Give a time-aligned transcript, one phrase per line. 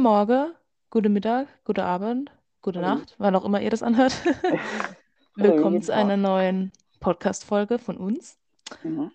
[0.00, 0.54] Guten Morgen,
[0.88, 2.32] guten Mittag, guten Abend,
[2.62, 3.00] gute Hallo.
[3.00, 4.14] Nacht, wann auch immer ihr das anhört.
[5.36, 8.38] Willkommen zu einer neuen Podcast-Folge von uns.
[8.82, 9.10] Mhm.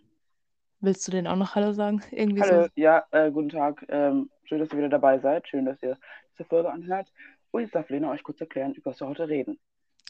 [0.82, 2.04] Willst du denen auch noch Hallo sagen?
[2.12, 2.70] Irgendwie Hallo, so.
[2.76, 3.84] ja, äh, guten Tag.
[3.90, 5.48] Ähm, schön, dass ihr wieder dabei seid.
[5.48, 5.98] Schön, dass ihr
[6.34, 7.12] diese Folge anhört.
[7.50, 9.58] Und jetzt darf Lena euch kurz erklären, über was wir heute reden.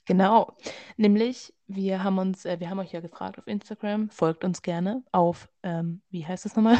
[0.05, 0.57] Genau.
[0.97, 5.05] Nämlich, wir haben uns, äh, wir haben euch ja gefragt auf Instagram, folgt uns gerne
[5.13, 6.75] auf, ähm, wie heißt es nochmal?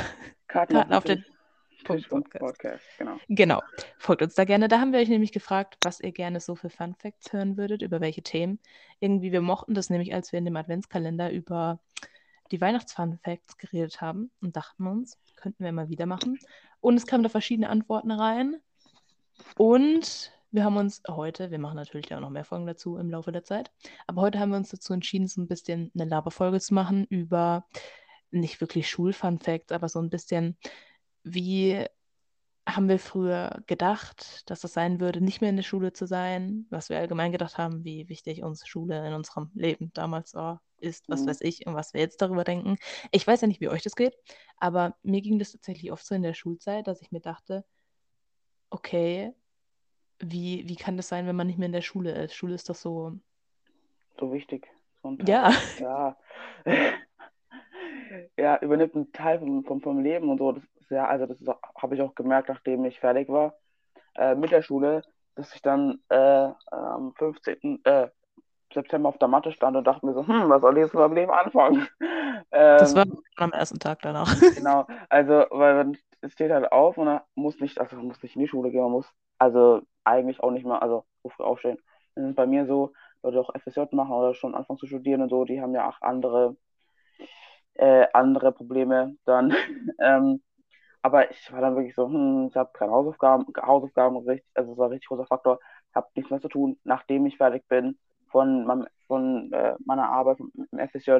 [0.49, 1.34] Karten, Karten auf den den
[1.85, 2.39] Punkt Podcast.
[2.39, 3.17] Podcast, genau.
[3.29, 3.61] Genau.
[3.97, 4.67] Folgt uns da gerne.
[4.67, 7.81] Da haben wir euch nämlich gefragt, was ihr gerne so für Fun Facts hören würdet,
[7.81, 8.59] über welche Themen.
[8.99, 11.79] Irgendwie, wir mochten das nämlich, als wir in dem Adventskalender über
[12.51, 16.37] die Weihnachts-Fun Facts geredet haben und dachten uns, könnten wir mal wieder machen.
[16.79, 18.57] Und es kamen da verschiedene Antworten rein.
[19.57, 23.31] Und wir haben uns heute, wir machen natürlich auch noch mehr Folgen dazu im Laufe
[23.31, 23.71] der Zeit,
[24.07, 27.65] aber heute haben wir uns dazu entschieden, so ein bisschen eine Laberfolge zu machen über
[28.31, 30.57] nicht wirklich Schul-Fun Facts, aber so ein bisschen,
[31.25, 31.85] wie
[32.67, 36.67] haben wir früher gedacht, dass das sein würde, nicht mehr in der Schule zu sein,
[36.71, 41.09] was wir allgemein gedacht haben, wie wichtig uns Schule in unserem Leben damals war, ist,
[41.09, 41.29] was Mhm.
[41.29, 42.77] weiß ich und was wir jetzt darüber denken.
[43.11, 44.17] Ich weiß ja nicht, wie euch das geht,
[44.57, 47.65] aber mir ging das tatsächlich oft so in der Schulzeit, dass ich mir dachte,
[48.71, 49.33] okay,
[50.19, 52.35] wie, wie kann das sein, wenn man nicht mehr in der Schule ist?
[52.35, 53.19] Schule ist doch so,
[54.19, 54.67] So wichtig.
[55.03, 56.17] So ja, Ja.
[58.37, 60.53] ja, übernimmt einen Teil vom, vom, vom Leben und so.
[60.53, 61.37] Das ja, also das
[61.77, 63.55] habe ich auch gemerkt, nachdem ich fertig war
[64.15, 65.03] äh, mit der Schule,
[65.35, 67.83] dass ich dann äh, am 15.
[67.83, 68.09] Äh,
[68.73, 71.01] September auf der Matte stand und dachte mir so, hm, was soll ich jetzt mit
[71.01, 71.87] meinem Leben anfangen?
[72.77, 73.05] das Ähm, war
[73.37, 74.27] am ersten Tag danach.
[74.55, 75.97] Genau, also, weil man
[76.29, 78.81] steht halt auf und man muss nicht, also man muss nicht in die Schule gehen,
[78.81, 81.77] man muss also eigentlich auch nicht mal, also so früh aufstehen.
[82.15, 82.93] Das ist bei mir so,
[83.23, 86.01] Leute auch FSJ machen oder schon anfangen zu studieren und so, die haben ja auch
[86.01, 86.55] andere,
[87.75, 89.53] äh, andere Probleme dann.
[89.99, 90.41] ähm,
[91.05, 94.77] aber ich war dann wirklich so, hm, ich habe keine Hausaufgaben, Hausaufgaben richtig, also es
[94.79, 97.99] war ein richtig großer Faktor, ich habe nichts mehr zu tun, nachdem ich fertig bin
[98.31, 101.19] von, meinem, von äh, meiner Arbeit im FSJ.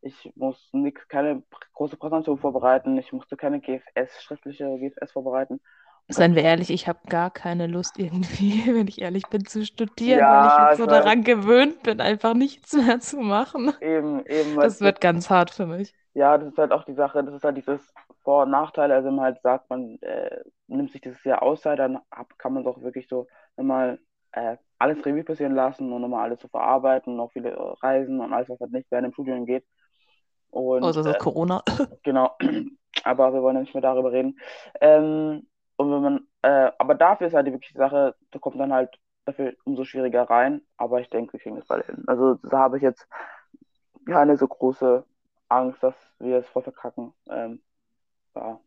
[0.00, 1.42] Ich muss nix, keine
[1.74, 2.96] große Präsentation vorbereiten.
[2.98, 5.60] Ich musste keine GFS, schriftliche GFS vorbereiten.
[6.10, 10.28] Seien wir ehrlich, ich habe gar keine Lust irgendwie, wenn ich ehrlich bin, zu studieren,
[10.28, 10.86] Ja, weil ich jetzt so weiß.
[10.86, 13.72] daran gewöhnt bin, einfach nichts mehr zu machen.
[13.80, 14.56] Eben, eben.
[14.60, 15.94] Das wird ganz hart für mich.
[16.14, 17.92] ja, das ist halt auch die Sache, das ist halt dieses
[18.24, 18.90] Vor- und Nachteil.
[18.92, 22.52] Also wenn man halt sagt, man äh, nimmt sich dieses Jahr Auszeit, dann ab, kann
[22.54, 23.26] man es auch wirklich so
[23.56, 24.00] nochmal
[24.32, 28.32] äh, alles Revue passieren lassen und nochmal alles so verarbeiten, noch viele äh, Reisen und
[28.32, 29.64] alles, was halt nicht während dem Studium geht.
[30.50, 31.62] Und Außer so äh, Corona.
[32.02, 32.36] Genau,
[33.04, 34.38] aber wir wollen ja nicht mehr darüber reden.
[34.80, 35.46] Ähm,
[35.78, 38.98] und wenn man, äh, aber dafür ist halt die wirkliche Sache, da kommt dann halt
[39.24, 42.02] dafür umso schwieriger rein, aber ich denke, wir kriegen das bald hin.
[42.06, 43.06] Also da habe ich jetzt
[44.06, 45.04] keine so große
[45.48, 47.14] Angst, dass wir es voll verkacken.
[47.30, 47.62] Ähm,
[48.34, 48.60] ja.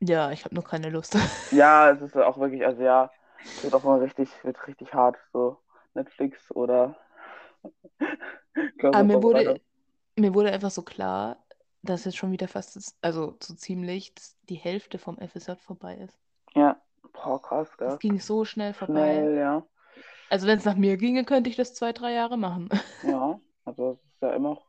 [0.00, 1.16] Ja, ich habe nur keine Lust.
[1.52, 3.10] ja, es ist auch wirklich, also ja,
[3.44, 5.58] es wird auch mal richtig, wird richtig hart, so
[5.94, 6.96] Netflix oder
[8.82, 9.60] Aber mir wurde,
[10.16, 11.44] mir wurde einfach so klar,
[11.82, 14.12] dass jetzt schon wieder fast, also so ziemlich
[14.48, 16.18] die Hälfte vom FSJ vorbei ist.
[17.28, 18.10] Boah, krass, Das gell?
[18.10, 19.12] ging so schnell vorbei.
[19.12, 19.66] Schnell, ja.
[20.30, 22.68] Also wenn es nach mir ginge, könnte ich das zwei, drei Jahre machen.
[23.02, 24.66] Ja, also es ist ja immer auch,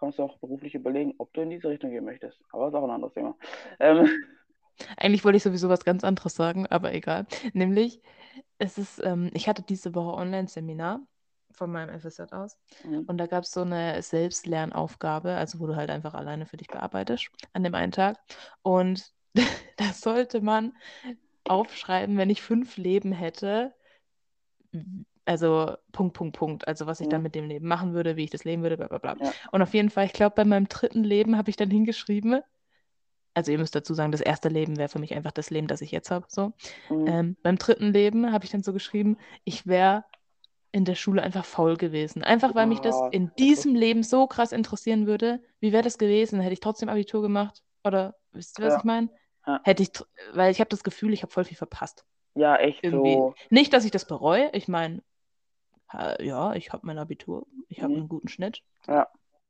[0.00, 2.40] kannst du auch beruflich überlegen, ob du in diese Richtung gehen möchtest.
[2.50, 3.36] Aber das ist auch ein anderes Thema.
[3.78, 4.08] Ähm,
[4.96, 7.26] Eigentlich wollte ich sowieso was ganz anderes sagen, aber egal.
[7.52, 8.00] Nämlich,
[8.58, 11.00] es ist, ähm, ich hatte diese Woche Online-Seminar
[11.50, 13.04] von meinem FSJ aus mhm.
[13.06, 16.68] und da gab es so eine Selbstlernaufgabe, also wo du halt einfach alleine für dich
[16.68, 18.18] bearbeitest an dem einen Tag.
[18.62, 19.12] Und
[19.76, 20.72] da sollte man
[21.50, 23.74] aufschreiben, wenn ich fünf Leben hätte,
[25.24, 27.24] also Punkt, Punkt, Punkt, also was ich dann Mhm.
[27.24, 29.16] mit dem Leben machen würde, wie ich das leben würde, bla bla bla.
[29.20, 29.32] Ja.
[29.52, 32.40] Und auf jeden Fall, ich glaube, bei meinem dritten Leben habe ich dann hingeschrieben,
[33.34, 35.80] also ihr müsst dazu sagen, das erste Leben wäre für mich einfach das Leben, das
[35.80, 36.26] ich jetzt habe.
[36.28, 36.54] So.
[36.90, 37.06] Mhm.
[37.06, 40.04] Ähm, beim dritten Leben habe ich dann so geschrieben, ich wäre
[40.72, 42.24] in der Schule einfach faul gewesen.
[42.24, 45.40] Einfach weil mich das Ja, in diesem Leben so krass interessieren würde.
[45.60, 46.40] Wie wäre das gewesen?
[46.40, 47.62] Hätte ich trotzdem Abitur gemacht?
[47.84, 48.78] Oder wisst ihr, was Ja.
[48.78, 49.08] ich meine?
[49.48, 49.60] Ja.
[49.64, 49.90] Hätte ich,
[50.34, 52.04] weil ich habe das Gefühl, ich habe voll viel verpasst.
[52.34, 53.14] Ja, echt Irgendwie.
[53.14, 53.34] so.
[53.50, 54.50] Nicht, dass ich das bereue.
[54.52, 55.02] Ich meine,
[56.20, 57.98] ja, ich habe mein Abitur, ich habe Mhm.
[58.00, 58.62] einen guten Schnitt.
[58.86, 59.08] Ja,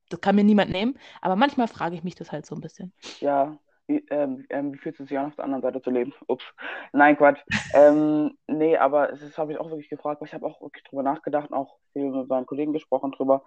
[0.09, 0.99] Das kann mir niemand nehmen.
[1.21, 2.93] Aber manchmal frage ich mich das halt so ein bisschen.
[3.21, 3.59] ja.
[3.91, 6.13] Wie, ähm, ähm, wie fühlt es sich an, auf der anderen Seite zu leben?
[6.27, 6.45] Ups.
[6.93, 7.41] Nein, Quatsch.
[7.75, 11.03] ähm, nee, aber das habe ich auch wirklich gefragt, weil ich habe auch wirklich drüber
[11.03, 13.47] nachgedacht, auch mit meinen Kollegen gesprochen drüber,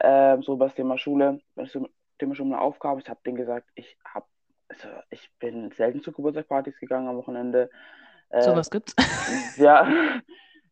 [0.00, 1.42] ähm, so über das Thema Schule.
[1.66, 1.86] So
[2.18, 4.24] Thema Schule eine Aufgabe, ich habe denen gesagt, ich habe,
[4.72, 7.70] also ich bin selten zu Geburtstagspartys gegangen am Wochenende.
[8.30, 8.94] Äh, Sowas gibt's.
[9.56, 9.86] Ja,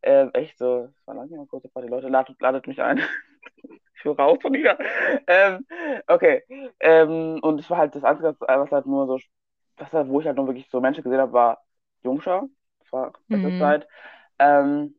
[0.02, 0.87] äh, echt so.
[0.87, 1.88] Das war lange nicht mal kurze Party.
[1.88, 3.00] Leute, ladet, ladet mich ein.
[3.94, 4.79] Ich will raus von hier.
[5.26, 5.67] Ähm,
[6.06, 6.43] okay.
[6.81, 9.19] Ähm, und es war halt das Einzige, was halt nur so,
[9.76, 11.62] was halt, wo ich halt nur wirklich so Menschen gesehen habe, war
[12.03, 12.49] Jungschau.
[12.79, 13.58] Das war mhm.
[13.58, 13.87] Zeit.
[14.38, 14.94] Ähm,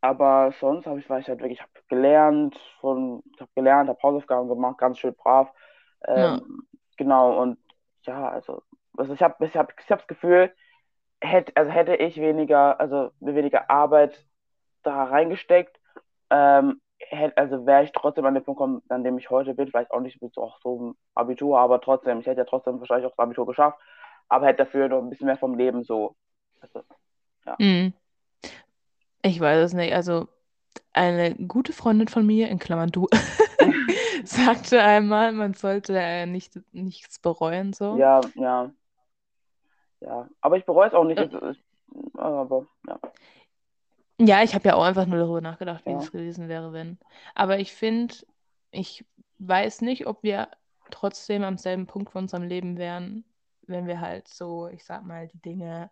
[0.00, 3.88] aber sonst habe ich, war ich halt wirklich, ich habe gelernt, von, ich habe gelernt,
[3.88, 5.52] habe Hausaufgaben gemacht, ganz schön brav.
[6.06, 6.40] Ähm, ja.
[6.96, 7.58] Genau, und
[8.06, 8.62] ja, also,
[8.96, 10.52] also ich habe ich hab, ich hab das Gefühl,
[11.20, 14.24] hätte, also hätte ich weniger, also weniger Arbeit
[14.82, 15.78] da reingesteckt,
[16.30, 19.68] ähm, hätte, also wäre ich trotzdem an dem Punkt gekommen, an dem ich heute bin,
[19.68, 23.16] vielleicht auch nicht mit auch so Abitur, aber trotzdem, ich hätte ja trotzdem wahrscheinlich auch
[23.16, 23.78] das Abitur geschafft,
[24.28, 26.16] aber hätte dafür noch ein bisschen mehr vom Leben so.
[26.60, 26.82] Also,
[27.46, 27.56] ja.
[27.58, 27.92] Mhm.
[29.22, 29.94] Ich weiß es nicht.
[29.94, 30.26] Also
[30.92, 33.08] eine gute Freundin von mir, in Klammern du,
[34.24, 37.72] sagte einmal, man sollte äh, nicht, nichts bereuen.
[37.72, 37.96] So.
[37.96, 38.70] Ja, ja.
[40.00, 41.18] Ja, aber ich bereue es auch nicht.
[41.18, 41.54] Äh,
[42.14, 42.98] aber ja.
[44.18, 45.98] Ja, ich habe ja auch einfach nur darüber nachgedacht, wie ja.
[45.98, 46.98] es gewesen wäre, wenn.
[47.34, 48.14] Aber ich finde,
[48.70, 49.04] ich
[49.38, 50.48] weiß nicht, ob wir
[50.90, 53.24] trotzdem am selben Punkt von unserem Leben wären,
[53.62, 55.90] wenn wir halt so, ich sag mal, die Dinge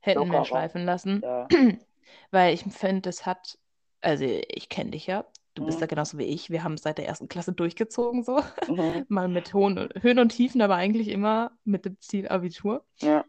[0.00, 1.20] hätten mehr schleifen lassen.
[1.22, 1.48] Ja.
[2.30, 3.58] Weil ich finde, das hat,
[4.00, 5.24] also ich kenne dich ja,
[5.58, 5.66] du mhm.
[5.66, 6.50] bist ja genauso wie ich.
[6.50, 8.40] Wir haben seit der ersten Klasse durchgezogen, so.
[8.68, 9.04] Mhm.
[9.08, 12.84] Mal mit Höhen, Höhen und Tiefen, aber eigentlich immer mit dem Ziel Abitur.
[13.00, 13.24] Ja.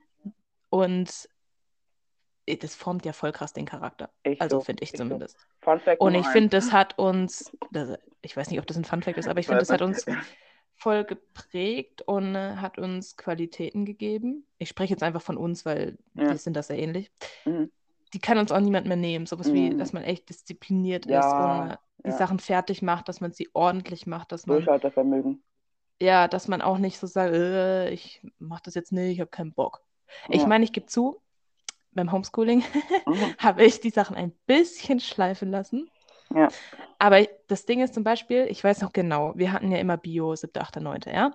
[0.69, 1.29] Und
[2.45, 4.09] das formt ja voll krass den Charakter.
[4.23, 5.37] Ich also so, finde ich, ich zumindest.
[5.99, 9.17] Und ich finde, das hat uns, das, ich weiß nicht, ob das ein Fun Fact
[9.17, 10.05] ist, aber ich finde, das hat uns
[10.75, 14.47] voll geprägt und äh, hat uns Qualitäten gegeben.
[14.57, 16.29] Ich spreche jetzt einfach von uns, weil ja.
[16.29, 17.11] wir sind das sehr ähnlich.
[17.45, 17.69] Mhm.
[18.13, 19.27] Die kann uns auch niemand mehr nehmen.
[19.27, 19.53] Sowas mhm.
[19.53, 22.17] wie, dass man echt diszipliniert ja, ist und äh, die ja.
[22.17, 24.57] Sachen fertig macht, dass man sie ordentlich macht, dass man.
[24.57, 25.43] Durchhaltevermögen.
[26.01, 29.29] Ja, dass man auch nicht so sagt, äh, ich mache das jetzt nicht, ich habe
[29.29, 29.83] keinen Bock.
[30.29, 31.21] Ich meine, ich gebe zu,
[31.91, 32.63] beim Homeschooling
[33.05, 33.15] mhm.
[33.37, 35.89] habe ich die Sachen ein bisschen schleifen lassen.
[36.33, 36.47] Ja.
[36.99, 40.35] Aber das Ding ist zum Beispiel, ich weiß noch genau, wir hatten ja immer Bio
[40.35, 41.31] 7., 8., 9., ja.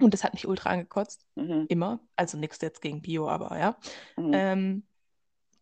[0.00, 1.26] Und das hat mich ultra angekotzt.
[1.34, 1.66] Mhm.
[1.68, 2.00] Immer.
[2.16, 3.76] Also nichts jetzt gegen Bio, aber ja.
[4.16, 4.30] Mhm.
[4.34, 4.82] Ähm,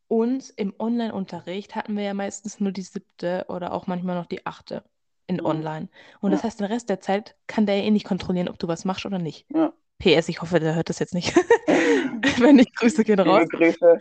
[0.08, 4.46] und im Online-Unterricht hatten wir ja meistens nur die siebte oder auch manchmal noch die
[4.46, 4.82] achte
[5.26, 5.44] in.
[5.44, 5.88] Online.
[6.20, 6.36] Und ja.
[6.36, 8.86] das heißt, den Rest der Zeit kann der ja eh nicht kontrollieren, ob du was
[8.86, 9.46] machst oder nicht.
[9.54, 9.72] Ja.
[9.98, 11.36] PS, ich hoffe, der hört das jetzt nicht.
[12.38, 13.46] Wenn nicht, Grüße gehen raus.
[13.50, 14.00] Grüße.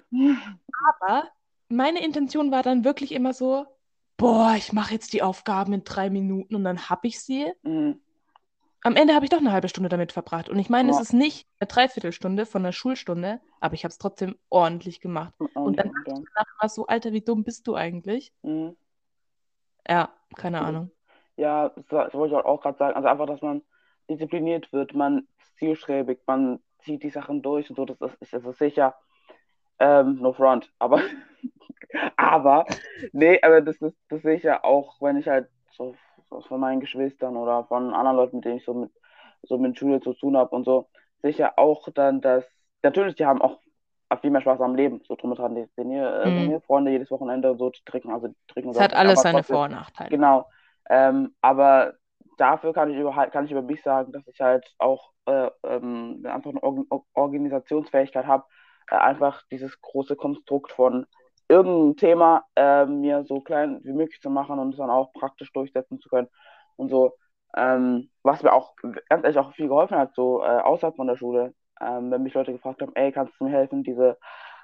[1.02, 1.30] Aber
[1.70, 3.66] meine Intention war dann wirklich immer so,
[4.16, 7.52] boah, ich mache jetzt die Aufgaben in drei Minuten und dann habe ich sie.
[7.64, 8.00] Mhm.
[8.88, 10.48] Am Ende habe ich doch eine halbe Stunde damit verbracht.
[10.48, 10.96] Und ich meine, ja.
[10.96, 15.34] es ist nicht eine Dreiviertelstunde von einer Schulstunde, aber ich habe es trotzdem ordentlich gemacht.
[15.40, 15.48] Mhm.
[15.56, 18.32] Und dann dachte ich danach so, Alter, wie dumm bist du eigentlich?
[18.44, 18.78] Mhm.
[19.90, 20.90] Ja, keine Ahnung.
[21.36, 22.96] Ja, das wollte ich auch gerade sagen.
[22.96, 23.62] Also einfach, dass man
[24.10, 28.58] diszipliniert wird, man zielstrebig, man zieht die Sachen durch und so, das ist, das ist
[28.58, 28.96] sicher.
[29.80, 31.02] Ähm, no front, aber
[32.16, 32.66] aber,
[33.12, 35.94] nee, aber das, ist, das sehe ich ja auch, wenn ich halt so
[36.30, 38.92] von meinen Geschwistern oder von anderen Leuten, mit denen ich so mit,
[39.44, 40.88] so mit Schule zu tun habe und so,
[41.24, 42.46] ja auch dann, dass,
[42.84, 43.60] natürlich, die haben auch
[44.22, 46.62] viel mehr Spaß am Leben, so drum und dran, die sehen hier, äh, mhm.
[46.62, 48.70] Freunde jedes Wochenende und so, die trinken, also die trinken.
[48.70, 50.10] Es hat alles seine Vor- und Nachteile.
[50.10, 50.50] Genau,
[50.90, 51.96] ähm, aber
[52.38, 56.24] dafür kann ich, über, kann ich über mich sagen, dass ich halt auch äh, ähm,
[56.26, 58.46] einfach eine Or Organisationsfähigkeit habe,
[58.90, 61.06] äh, einfach dieses große Konstrukt von
[61.50, 65.52] irgendein Thema äh, mir so klein wie möglich zu machen und es dann auch praktisch
[65.54, 66.28] durchsetzen zu können
[66.76, 67.18] und so.
[67.56, 71.16] Ähm, was mir auch ganz ehrlich auch viel geholfen hat, so äh, außerhalb von der
[71.18, 74.18] Schule, ähm, wenn mich Leute gefragt haben, ey, kannst du mir helfen, diese,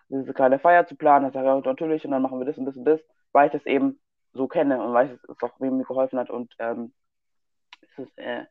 [0.09, 1.23] diese kleine Feier zu planen?
[1.25, 3.47] Dann sage ich, ja, natürlich, und dann machen wir das und das und das, weil
[3.47, 3.99] ich das eben
[4.33, 6.93] so kenne und weil es auch mir geholfen hat und ähm,
[7.81, 8.45] es ist, äh,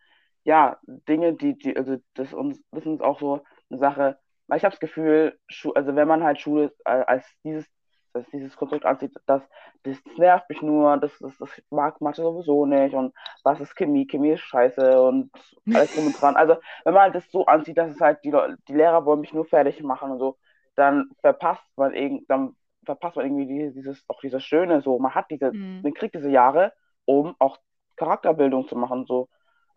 [0.44, 4.58] ja, Dinge, die, die, also das, uns, das ist uns auch so eine Sache, weil
[4.58, 5.38] ich habe das Gefühl,
[5.74, 7.66] also wenn man halt Schule als dieses
[8.12, 9.42] dass dieses Konstrukt ansieht, dass
[9.82, 14.06] das nervt mich nur, das, das, das mag Mathe sowieso nicht und was ist Chemie,
[14.06, 15.30] Chemie ist scheiße und
[15.74, 16.36] alles drum und dran.
[16.36, 18.34] Also wenn man das so ansieht, dass es halt die,
[18.68, 20.36] die Lehrer wollen mich nur fertig machen und so,
[20.74, 25.30] dann verpasst man irgendwie, dann verpasst man irgendwie dieses, auch dieses Schöne so, man hat
[25.30, 25.80] diese, mhm.
[25.82, 26.72] man kriegt diese Jahre,
[27.04, 27.58] um auch
[27.96, 29.28] Charakterbildung zu machen so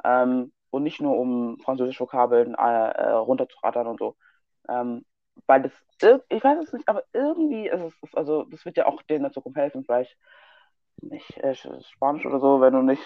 [0.03, 4.15] ähm, und nicht nur um französische Vokabeln äh, äh, runterzurattern und so.
[4.69, 5.05] Ähm,
[5.47, 9.01] weil das, ich weiß es nicht, aber irgendwie ist es, also das wird ja auch
[9.03, 10.17] denen in der Zukunft helfen, vielleicht
[11.01, 13.03] nicht äh, Spanisch oder so, wenn du nicht,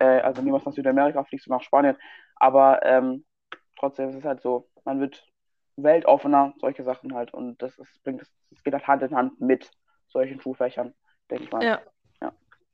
[0.00, 1.96] äh, also niemals nach Südamerika fliegst du nach Spanien,
[2.36, 3.24] aber ähm,
[3.78, 5.24] trotzdem ist es halt so, man wird
[5.76, 9.70] weltoffener, solche Sachen halt und das ist, bringt es, geht halt Hand in Hand mit
[10.08, 10.94] solchen Schulfächern,
[11.30, 11.64] denke ich mal.
[11.64, 11.80] Ja.
[12.20, 12.32] ja.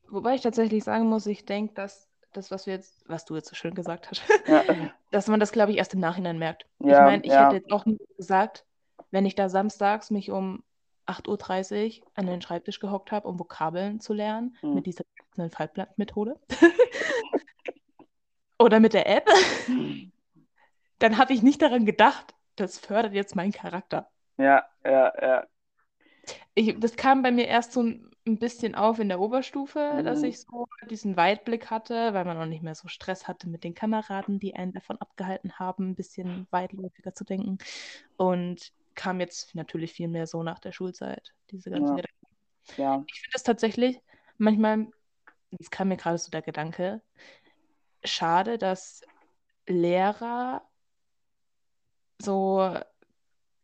[0.09, 3.49] Wobei ich tatsächlich sagen muss, ich denke, dass das, was wir jetzt, was du jetzt
[3.49, 4.63] so schön gesagt hast, ja.
[5.11, 6.67] dass man das, glaube ich, erst im Nachhinein merkt.
[6.81, 7.45] Ja, ich meine, ich ja.
[7.45, 8.65] hätte jetzt auch nie gesagt,
[9.11, 10.63] wenn ich da samstags mich um
[11.07, 14.75] 8.30 Uhr an den Schreibtisch gehockt habe, um Vokabeln zu lernen, mhm.
[14.75, 15.05] mit dieser
[15.51, 16.39] Fallblattmethode
[18.59, 19.29] oder mit der App,
[20.99, 24.11] dann habe ich nicht daran gedacht, das fördert jetzt meinen Charakter.
[24.39, 25.47] Ja, ja, ja.
[26.55, 30.23] ich, das kam bei mir erst so ein, ein bisschen auf in der Oberstufe, dass
[30.23, 30.25] Mhm.
[30.25, 33.75] ich so diesen Weitblick hatte, weil man auch nicht mehr so Stress hatte mit den
[33.75, 37.59] Kameraden, die einen davon abgehalten haben, ein bisschen weitläufiger zu denken.
[38.17, 42.03] Und kam jetzt natürlich viel mehr so nach der Schulzeit, diese ganzen Ja.
[42.03, 42.27] Gedanken.
[42.77, 44.01] Ja, Ich finde es tatsächlich
[44.39, 44.89] manchmal,
[45.59, 47.03] es kam mir gerade so der Gedanke,
[48.05, 49.03] schade, dass
[49.67, 50.63] Lehrer
[52.21, 52.79] so,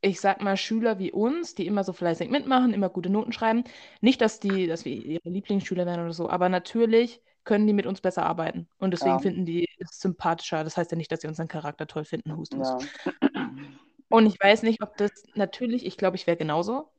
[0.00, 3.64] ich sag mal, Schüler wie uns, die immer so fleißig mitmachen, immer gute Noten schreiben,
[4.00, 7.86] nicht, dass die, dass wir ihre Lieblingsschüler werden oder so, aber natürlich können die mit
[7.86, 8.68] uns besser arbeiten.
[8.78, 9.22] Und deswegen Ja.
[9.22, 10.62] finden die es sympathischer.
[10.64, 12.72] Das heißt ja nicht, dass sie unseren Charakter toll finden, hust, hust.
[12.72, 12.78] ja.
[14.10, 16.90] Und ich weiß nicht, ob das natürlich, ich glaube, ich wäre genauso,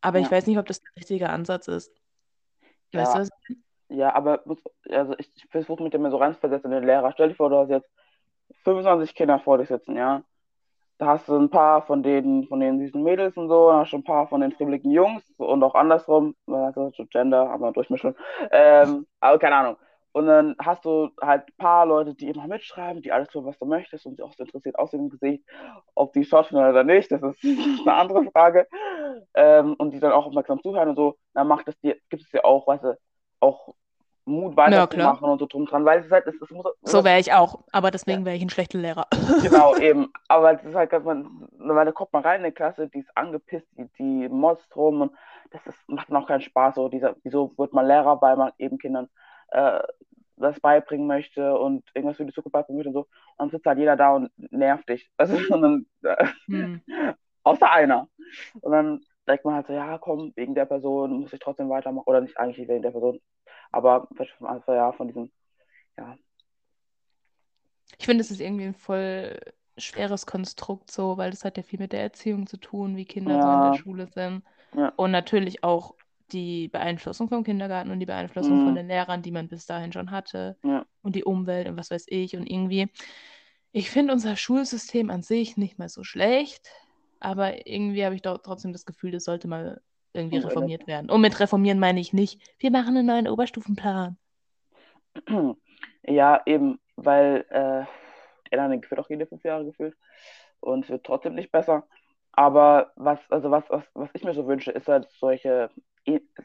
[0.00, 0.32] aber ich Ja.
[0.32, 1.92] weiß nicht, ob das der richtige Ansatz ist.
[2.92, 3.14] Weißt Ja.
[3.14, 3.30] du was?
[3.48, 3.56] ich?
[3.90, 4.42] Ja, aber
[4.90, 7.12] also ich, ich versuche mit dem so reinzuversetzen in den Lehrer.
[7.12, 7.88] Stell dir vor, du hast jetzt
[8.64, 10.22] 25 Kinder vor dir sitzen, ja.
[10.98, 13.92] Da hast du ein paar von denen, von den süßen Mädels und so, dann hast
[13.92, 18.16] du ein paar von den fribbeligen Jungs und auch andersrum, also so Gender, aber durchmischen.
[18.50, 19.76] Ähm, aber keine Ahnung.
[20.18, 23.58] Und dann hast du halt ein paar Leute, die immer mitschreiben, die alles tun, was
[23.58, 25.44] du möchtest und die auch so interessiert aussehen im Gesicht,
[25.94, 27.44] ob die Schauspieler oder nicht, das ist
[27.86, 28.68] eine andere Frage.
[29.34, 32.30] Ähm, und die dann auch aufmerksam zuhören und so, dann macht es dir, gibt es
[32.30, 32.98] dir auch, weißt du,
[33.40, 33.74] auch
[34.26, 37.04] Mut Ja, weiterzumachen und so drum dran, weil es ist halt, es, es muss, So
[37.04, 39.06] wäre ich auch, aber deswegen wäre ich ein schlechter Lehrer.
[39.40, 40.12] Genau, eben.
[40.28, 43.00] Aber es ist halt, dass man, weil da kommt man rein in eine Klasse, die
[43.00, 45.12] ist angepisst, die, die motzt rum und
[45.50, 46.74] das ist, macht dann auch keinen Spaß.
[46.74, 49.08] So, dieser, wieso wird man Lehrer, weil man eben Kindern
[49.50, 49.80] äh,
[50.36, 53.00] das beibringen möchte und irgendwas für die Zukunft beibringen möchte und so.
[53.02, 55.10] Und dann sitzt halt jeder da und nervt dich.
[55.18, 56.82] Also, und dann, äh, Hm.
[57.44, 58.08] außer einer.
[58.60, 62.04] Und dann denkt man halt so, ja, komm, wegen der Person muss ich trotzdem weitermachen.
[62.06, 63.20] Oder nicht eigentlich nicht wegen der Person.
[63.72, 64.08] Aber
[64.42, 65.32] also, ja, von diesem,
[65.98, 66.16] ja,
[67.98, 69.38] Ich finde, es ist irgendwie ein voll
[69.76, 73.40] schweres Konstrukt so, weil das hat ja viel mit der Erziehung zu tun, wie Kinder
[73.40, 73.62] so in Ja.
[73.62, 74.44] der Schule sind.
[74.74, 74.92] Ja.
[74.96, 75.94] Und natürlich auch
[76.32, 78.76] die Beeinflussung vom Kindergarten und die Beeinflussung von Mhm.
[78.76, 80.56] den Lehrern, die man bis dahin schon hatte.
[80.62, 80.84] Ja.
[81.02, 82.36] Und die Umwelt und was weiß ich.
[82.36, 82.88] Und irgendwie,
[83.72, 86.70] ich finde unser Schulsystem an sich nicht mal so schlecht,
[87.20, 89.80] aber irgendwie habe ich doch trotzdem das Gefühl, das sollte mal
[90.12, 91.10] irgendwie reformiert werden.
[91.10, 94.16] Und mit reformieren meine ich nicht, wir machen einen neuen Oberstufenplan.
[96.06, 97.84] Ja, eben, weil äh,
[98.50, 99.96] ändern wird auch jede fünf Jahre gefühlt
[100.60, 101.86] und wird trotzdem nicht besser.
[102.32, 105.70] Aber was, also was, was, was ich mir so wünsche, ist halt solche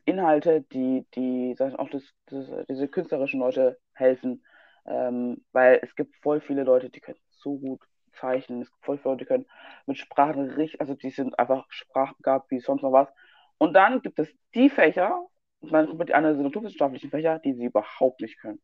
[0.05, 4.43] Inhalte, die, die sag auch das, das, diese künstlerischen Leute helfen.
[4.85, 7.81] Ähm, weil es gibt voll viele Leute, die können so gut
[8.19, 8.61] zeichnen.
[8.61, 9.45] Es gibt voll viele Leute, die können
[9.85, 13.09] mit Sprachen richtig, also die sind einfach sprachbegabt wie sonst noch was.
[13.57, 15.25] Und dann gibt es die Fächer,
[15.61, 18.61] und dann kommt die anderen naturwissenschaftlichen Fächer, die sie überhaupt nicht können.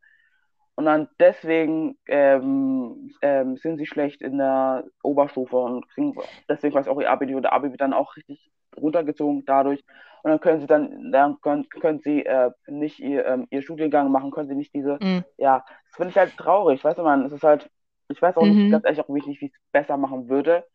[0.75, 6.15] Und dann deswegen ähm, ähm, sind sie schlecht in der Oberstufe und kriegen
[6.47, 9.83] deswegen weiß auch ihr Abi nicht und der Abi wird dann auch richtig runtergezogen dadurch.
[10.23, 14.11] Und dann können sie dann, dann können, können sie äh, nicht ihr, ähm, ihr Studiengang
[14.11, 15.23] machen, können sie nicht diese, Mhm.
[15.37, 17.69] ja, das finde ich halt traurig, weißt du, man, es ist halt,
[18.09, 18.69] ich weiß auch nicht, Mhm.
[18.69, 20.65] ganz ehrlich auch nicht, wie ich es besser machen würde.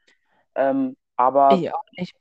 [0.56, 2.14] Ähm, aber Ich auch nicht.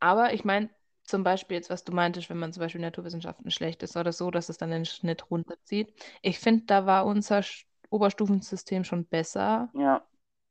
[0.00, 0.70] Aber ich meine,
[1.04, 4.30] zum Beispiel jetzt, was du meintest, wenn man zum Beispiel Naturwissenschaften schlecht ist oder so,
[4.30, 5.94] dass es dann den Schnitt runterzieht.
[6.22, 7.42] Ich finde, da war unser
[7.90, 10.06] Oberstufensystem schon besser, ja,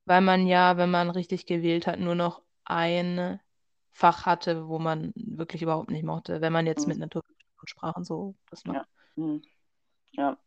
[0.06, 3.40] weil man ja, wenn man richtig gewählt hat, nur noch ein
[3.92, 6.94] Fach hatte, wo man wirklich überhaupt nicht mochte, wenn man jetzt Mhm.
[6.94, 8.88] mit Naturwissenschaften und Sprachen so das macht.
[9.18, 9.24] Ja.
[9.24, 9.42] Mhm.
[10.14, 10.38] Ja.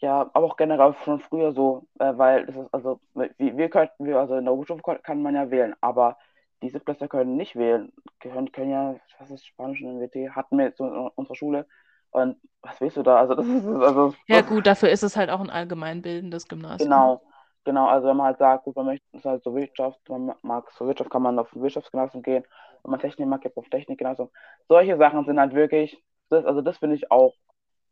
[0.00, 4.04] Ja, aber auch generell schon früher so, äh, weil das ist, also, wir, wir könnten,
[4.06, 6.18] wir, also in der Oberstufe kon- kann man ja wählen, aber
[6.62, 10.66] die Siebtklässler können nicht wählen, können, können ja, was ist Spanisch und NWT, hatten wir
[10.66, 11.66] jetzt so in unserer Schule
[12.10, 13.18] und was willst du da?
[13.20, 16.88] Also das ist, also, Ja, gut, dafür ist es halt auch ein allgemeinbildendes Gymnasium.
[16.88, 17.22] genau,
[17.66, 20.34] genau, also wenn man halt sagt, gut, man möchte, es ist halt so Wirtschaft, man
[20.42, 22.44] mag so Wirtschaft, kann man auf Wirtschaftsgymnasium gehen,
[22.84, 24.30] wenn man Technik mag, geht man auf Technikgymnasium.
[24.68, 27.34] Solche Sachen sind halt wirklich, das, also das finde ich auch,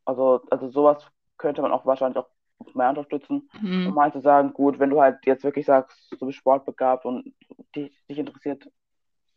[0.06, 1.06] also, also sowas
[1.38, 2.28] könnte man auch wahrscheinlich auch
[2.74, 3.50] mehr unterstützen,
[3.84, 3.96] um Mhm.
[3.96, 7.34] mal zu sagen, gut, wenn du halt jetzt wirklich sagst, du bist sportbegabt und
[7.76, 8.68] dich, dich interessiert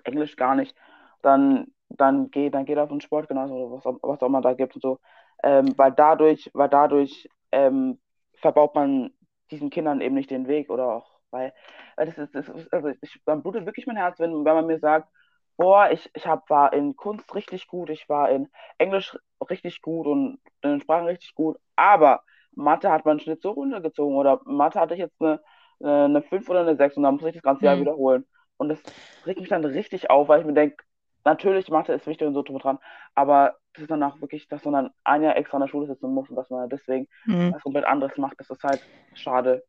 [0.04, 0.76] Englisch gar nicht,
[1.22, 4.42] dann, dann geh, dann geh da auf ein Sportgymnasium oder was, auch- was auch immer
[4.42, 5.00] da gibt und so.
[5.44, 8.00] Ähm, weil dadurch, weil dadurch ähm,
[8.42, 9.12] verbaut man
[9.52, 11.54] diesen Kindern eben nicht den Weg oder auch, weil,
[11.96, 14.68] weil das ist, das ist also ich, dann blutet wirklich mein Herz, wenn, wenn man
[14.68, 15.10] mir sagt,
[15.58, 19.18] boah, ich, ich hab, war in Kunst richtig gut, ich war in Englisch
[19.50, 24.16] richtig gut und in den Sprachen richtig gut, aber Mathe hat meinen Schnitt so runtergezogen
[24.16, 25.42] oder Mathe hatte ich jetzt eine,
[25.80, 27.80] eine, eine 5 oder eine 6 und dann muss ich das ganze Jahr Hm.
[27.80, 28.26] wiederholen.
[28.58, 28.80] Und das
[29.26, 30.84] regt mich dann richtig auf, weil ich mir denke,
[31.24, 32.80] natürlich Mathe ist wichtig und so drum dran,
[33.16, 36.14] aber ist dann auch wirklich, dass man dann ein Jahr extra in der Schule sitzen
[36.14, 37.52] muss und dass man deswegen Mhm.
[37.52, 38.82] was komplett anderes macht, das ist halt
[39.14, 39.64] schade.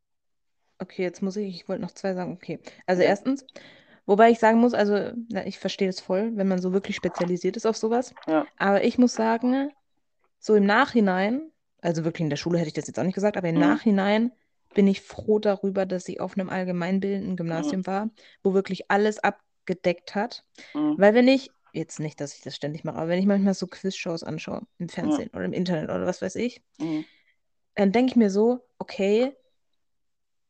[0.79, 2.33] Okay, jetzt muss ich, ich wollte noch zwei sagen.
[2.33, 3.09] Okay, also Ja.
[3.09, 3.45] erstens,
[4.05, 7.57] Wobei ich sagen muss, also na, ich verstehe es voll, wenn man so wirklich spezialisiert
[7.57, 8.15] ist auf sowas.
[8.27, 8.45] Ja.
[8.57, 9.71] Aber ich muss sagen,
[10.39, 11.51] so im Nachhinein,
[11.81, 13.61] also wirklich in der Schule hätte ich das jetzt auch nicht gesagt, aber im Mhm.
[13.61, 14.31] Nachhinein
[14.73, 18.09] bin ich froh darüber, dass ich auf einem allgemeinbildenden Gymnasium war,
[18.43, 20.45] wo wirklich alles abgedeckt hat.
[20.73, 20.97] Mhm.
[20.97, 23.65] Weil wenn ich, jetzt nicht, dass ich das ständig mache, aber wenn ich manchmal so
[23.67, 27.05] Quizshows anschaue, im Fernsehen oder im Internet oder was weiß ich, Mhm.
[27.75, 29.35] dann denke ich mir so, okay,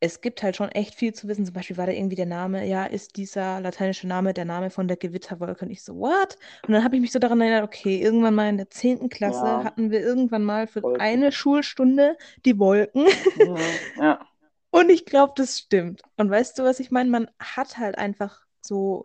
[0.02, 1.44] es gibt halt schon echt viel zu wissen.
[1.44, 4.88] Zum Beispiel war da irgendwie der Name, ja, ist dieser lateinische Name der Name von
[4.88, 5.66] der Gewitterwolke?
[5.66, 6.38] Und ich so, what?
[6.66, 9.10] Und dann habe ich mich so daran erinnert, okay, irgendwann mal in der 10.
[9.10, 9.64] Klasse Ja.
[9.64, 11.00] hatten wir irgendwann mal für Wolken.
[11.02, 13.04] eine Schulstunde die Wolken.
[13.36, 13.56] Mhm.
[13.98, 14.26] Ja.
[14.72, 16.00] Und ich glaube, das stimmt.
[16.16, 17.10] Und weißt du, was ich meine?
[17.10, 19.04] Man hat halt einfach so.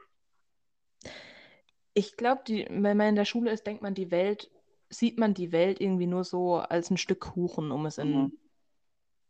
[1.96, 4.52] Ich glaube, wenn man in der Schule ist, denkt man, die Welt,
[4.90, 8.32] sieht man die Welt irgendwie nur so als ein Stück Kuchen, um es in Mhm.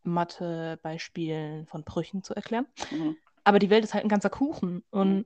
[0.04, 2.66] Mathe-Beispielen von Brüchen zu erklären.
[2.92, 3.16] Mhm.
[3.44, 4.84] Aber die Welt ist halt ein ganzer Kuchen.
[4.90, 5.26] Und Mhm.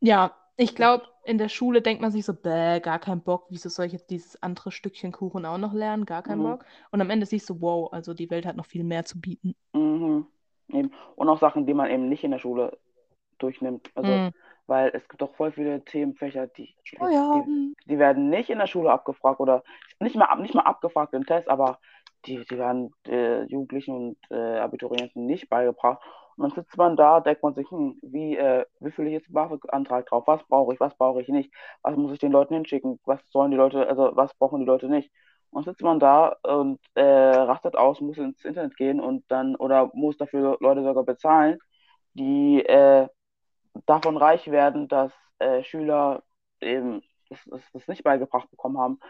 [0.00, 3.68] ja, ich glaube, in der Schule denkt man sich so, bäh, gar kein Bock, wieso
[3.68, 6.06] soll ich jetzt dieses andere Stückchen Kuchen auch noch lernen?
[6.06, 6.42] Gar kein Mhm.
[6.42, 6.64] Bock.
[6.90, 9.54] Und am Ende siehst du, wow, also die Welt hat noch viel mehr zu bieten.
[9.74, 10.26] Mhm.
[10.68, 10.90] Eben.
[11.16, 12.78] Und auch Sachen, die man eben nicht in der Schule
[13.38, 13.90] durchnimmt.
[13.94, 14.32] Also, Mhm.
[14.66, 17.28] Weil es gibt auch voll viele Themenfächer, die, die, Oh ja.
[17.32, 17.44] die,
[17.86, 19.62] die werden nicht in der Schule abgefragt oder
[20.00, 21.78] nicht mal, nicht mal abgefragt im Test, aber
[22.26, 26.02] die, die werden äh, Jugendlichen und äh, Abiturienten nicht beigebracht.
[26.36, 29.26] Und dann sitzt man da, denkt man sich, hm, wie, äh, wie fülle ich jetzt
[29.28, 30.24] einen BAföG-Antrag drauf?
[30.26, 31.52] Was brauche ich, was brauche ich nicht?
[31.82, 33.00] Was muss ich den Leuten hinschicken?
[33.04, 35.10] Was sollen die Leute, also was brauchen die Leute nicht?
[35.50, 39.90] Und sitzt man da und äh, rastet aus, muss ins Internet gehen und dann, oder
[39.94, 41.58] muss dafür Leute sogar bezahlen,
[42.14, 43.08] die äh,
[43.86, 46.22] davon reich werden, dass äh, Schüler
[46.60, 49.00] eben das, das, das nicht beigebracht bekommen haben.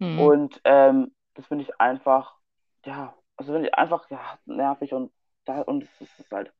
[0.00, 0.30] Mhm.
[0.30, 2.36] Und ähm, das finde ich einfach,
[2.84, 5.12] ja, also finde ich einfach ja, nervig und
[5.44, 6.52] da und es ist halt,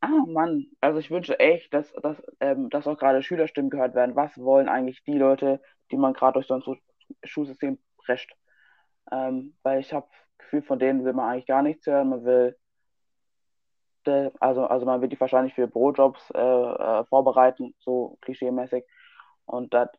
[0.00, 4.16] ah Mann, also ich wünsche echt, dass, dass, ähm, dass auch gerade Schülerstimmen gehört werden.
[4.16, 6.76] Was wollen eigentlich die Leute, die man gerade durch so ein Schu-
[7.24, 8.32] Schulsystem prescht?
[9.12, 12.10] Ähm, weil ich habe das Gefühl, von denen will man eigentlich gar nichts hören.
[12.10, 12.58] Man will,
[14.08, 18.84] äh, also, also man wird die wahrscheinlich für Bürojobs äh, äh, vorbereiten, so klischeemäßig.
[19.46, 19.98] Und that,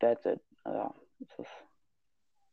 [0.00, 0.40] that's it.
[0.66, 1.50] Ja, das ist,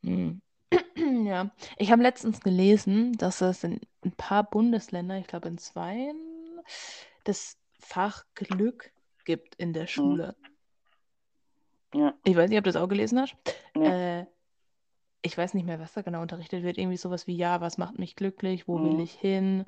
[0.02, 0.42] Mhm.
[1.28, 6.14] Ja, ich habe letztens gelesen, dass es in ein paar Bundesländern, ich glaube in zwei,
[7.24, 8.92] das Fach Glück
[9.26, 10.36] gibt in der Schule.
[11.94, 13.36] ja, Ich weiß nicht, ob du das auch gelesen hast.
[13.76, 14.26] nee, Äh,
[15.22, 16.78] ich weiß nicht mehr, was da genau unterrichtet wird.
[16.78, 18.68] Irgendwie sowas wie, ja, was macht mich glücklich?
[18.68, 19.02] Wo will Mhm.
[19.02, 19.66] ich hin?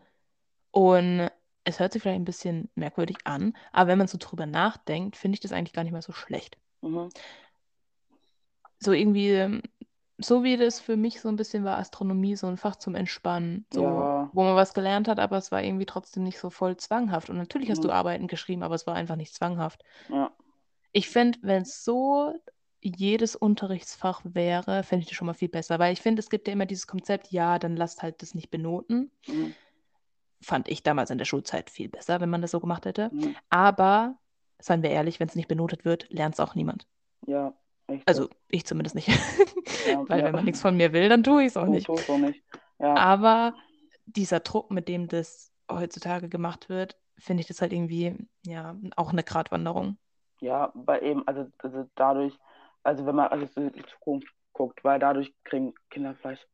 [0.76, 1.30] Und
[1.64, 5.36] es hört sich vielleicht ein bisschen merkwürdig an, aber wenn man so drüber nachdenkt, finde
[5.36, 6.58] ich das eigentlich gar nicht mehr so schlecht.
[6.82, 7.10] mhm,
[8.80, 9.62] So irgendwie,
[10.18, 13.66] so wie das für mich so ein bisschen war, Astronomie, so ein Fach zum Entspannen,
[13.74, 16.78] so, ja, wo man was gelernt hat, aber es war irgendwie trotzdem nicht so voll
[16.78, 17.30] zwanghaft.
[17.30, 19.84] Und natürlich hast du mhm, Arbeiten geschrieben, aber es war einfach nicht zwanghaft.
[20.10, 20.32] ja,
[20.94, 22.34] Ich fände, wenn es so
[22.82, 26.48] jedes Unterrichtsfach wäre, fände ich das schon mal viel besser, weil ich finde, es gibt
[26.48, 29.12] ja immer dieses Konzept, ja, dann lasst halt das nicht benoten.
[29.28, 29.56] mhm,
[30.46, 33.12] Fand ich damals in der Schulzeit viel besser, wenn man das so gemacht hätte.
[33.12, 34.18] mhm, Aber,
[34.60, 36.88] seien wir ehrlich, wenn es nicht benotet wird, lernt es auch niemand.
[37.28, 37.54] ja,
[37.88, 38.24] echt so.
[38.24, 39.08] Also ich zumindest nicht.
[39.84, 41.88] Ja, Weil ja, wenn man nichts von mir will, dann tue ich es auch nicht.
[41.88, 42.44] du nicht.
[42.80, 43.56] Ja, Aber
[44.06, 49.12] dieser Druck, mit dem das heutzutage gemacht wird, finde ich das halt irgendwie, ja, auch
[49.12, 49.98] eine Gratwanderung.
[50.40, 52.38] ja, weil eben, also, also dadurch,
[52.84, 56.48] also wenn man also so in die Zukunft guckt, weil dadurch kriegen Kinder vielleicht,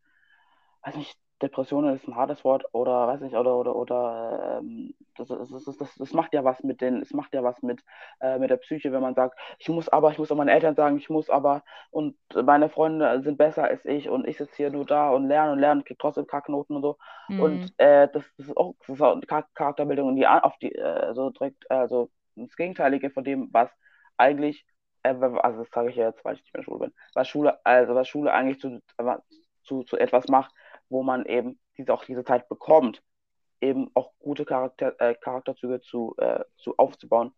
[0.83, 5.27] weiß nicht, Depressionen ist ein hartes Wort oder weiß nicht, oder oder oder ähm, das,
[5.27, 7.83] das, das, das, macht ja was mit den, es macht ja was mit,
[8.19, 10.75] äh, mit der Psyche, wenn man sagt, ich muss aber, ich muss auch meinen Eltern
[10.75, 14.69] sagen, ich muss aber und meine Freunde sind besser als ich und ich sitze hier
[14.69, 16.97] nur da und lerne und lerne, krieg trotzdem Kacknoten und so.
[17.27, 17.39] Hm.
[17.39, 19.19] Und äh, das, das ist auch, das ist auch
[19.55, 23.69] Charakterbildung und die auf die äh, so direkt, also das Gegenteilige von dem, was
[24.17, 24.65] eigentlich,
[25.03, 27.27] äh, also das sage ich ja jetzt, weil ich nicht mehr in Schule bin, was
[27.27, 28.81] Schule, also was Schule eigentlich zu,
[29.63, 30.53] zu, zu etwas macht,
[30.91, 33.03] wo man eben diese, auch diese Zeit bekommt,
[33.61, 37.33] eben auch gute Charakter, äh, Charakterzüge zu, äh, zu aufzubauen.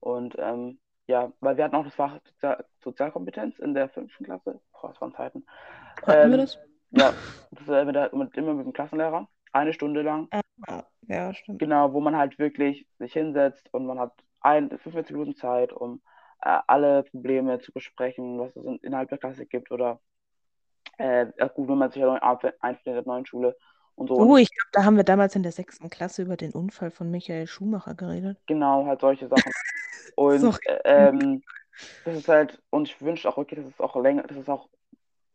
[0.00, 4.60] Und ähm, ja, weil wir hatten auch das Fach Sozial Sozialkompetenz in der fünften Klasse.
[4.72, 5.46] Boah, das waren Zeiten.
[6.06, 6.58] Hatten wir Ähm, das?
[6.90, 7.14] ja,
[7.52, 9.28] das äh, mit der, mit, immer mit dem Klassenlehrer.
[9.52, 10.28] Eine Stunde lang.
[10.68, 11.60] Ah, ja, stimmt.
[11.60, 16.02] Genau, wo man halt wirklich sich hinsetzt und man hat ein, 45 Minuten Zeit, um
[16.42, 20.00] äh, alle Probleme zu besprechen, was es in, innerhalb der Klasse gibt oder
[20.98, 23.56] äh, gut, wenn man sich ja neu einf- einfindet in der neuen Schule
[23.96, 24.32] und so.
[24.32, 27.10] Oh, ich glaube, da haben wir damals in der sechsten Klasse über den Unfall von
[27.10, 28.38] Michael Schumacher geredet.
[28.46, 29.52] genau, halt solche Sachen.
[30.16, 31.44] Und äh, ähm,
[32.04, 34.68] das ist halt, und ich wünsche auch, okay, das ist auch länger, das ist auch,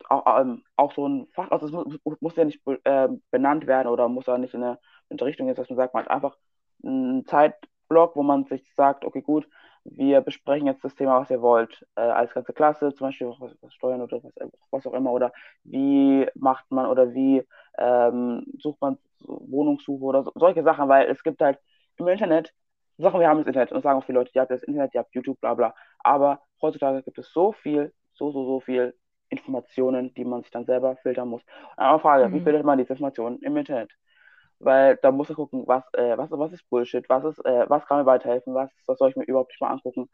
[0.10, 3.67] auch, ähm, auch so ein Fach, also es muss, muss ja nicht be- ähm, benannt
[3.67, 6.38] werden oder muss ja nicht in eine Unterrichtung jetzt, dass man sagt, man hat einfach
[6.84, 9.47] einen Zeitblock wo man sich sagt, okay, gut,
[9.86, 13.56] wir besprechen jetzt das Thema, was ihr wollt, äh, als ganze Klasse, zum Beispiel was,
[13.62, 15.32] was Steuern oder was, was, auch immer, oder
[15.63, 17.43] wie macht man oder wie
[17.78, 21.60] ähm, sucht man Wohnungssuche oder so, solche Sachen, weil es gibt halt
[21.98, 22.54] im Internet
[22.98, 25.00] Sachen, wir haben das Internet und sagen auch viele Leute, ihr habt das Internet, ihr
[25.00, 28.96] habt YouTube, bla bla, aber heutzutage gibt es so viel, so, so, so viel
[29.30, 31.41] Informationen, die man sich dann selber filtern muss.
[31.76, 32.34] Eine Frage, mhm.
[32.34, 33.91] wie filtert man diese Informationen im Internet?
[34.63, 37.86] Weil da muss ich gucken, was, äh, was, was ist Bullshit, was ist, äh, was
[37.86, 40.10] kann mir weiterhelfen, was, was soll ich mir überhaupt nicht mal angucken.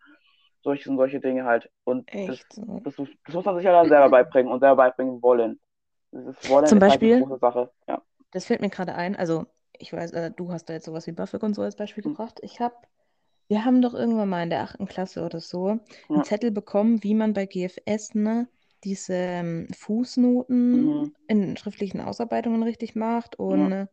[0.62, 1.70] Solche und solche Dinge halt.
[1.86, 2.44] Und das,
[2.84, 5.60] das, das, muss man sich ja dann selber beibringen und selber beibringen wollen.
[6.12, 7.72] Das wollen Zum Beispiel, halt eine große Sache.
[7.88, 8.02] Ja.
[8.32, 9.46] Das fällt mir gerade ein, also
[9.78, 12.10] ich weiß, äh, du hast da jetzt sowas wie Buffett und so als Beispiel mhm.
[12.10, 12.40] gebracht.
[12.42, 12.76] Ich habe,
[13.48, 16.24] wir haben doch irgendwann mal in der achten Klasse oder so einen ja.
[16.24, 18.48] Zettel bekommen, wie man bei GFS ne,
[18.84, 21.16] diese ähm, Fußnoten mhm.
[21.28, 23.88] in schriftlichen Ausarbeitungen richtig macht und ja.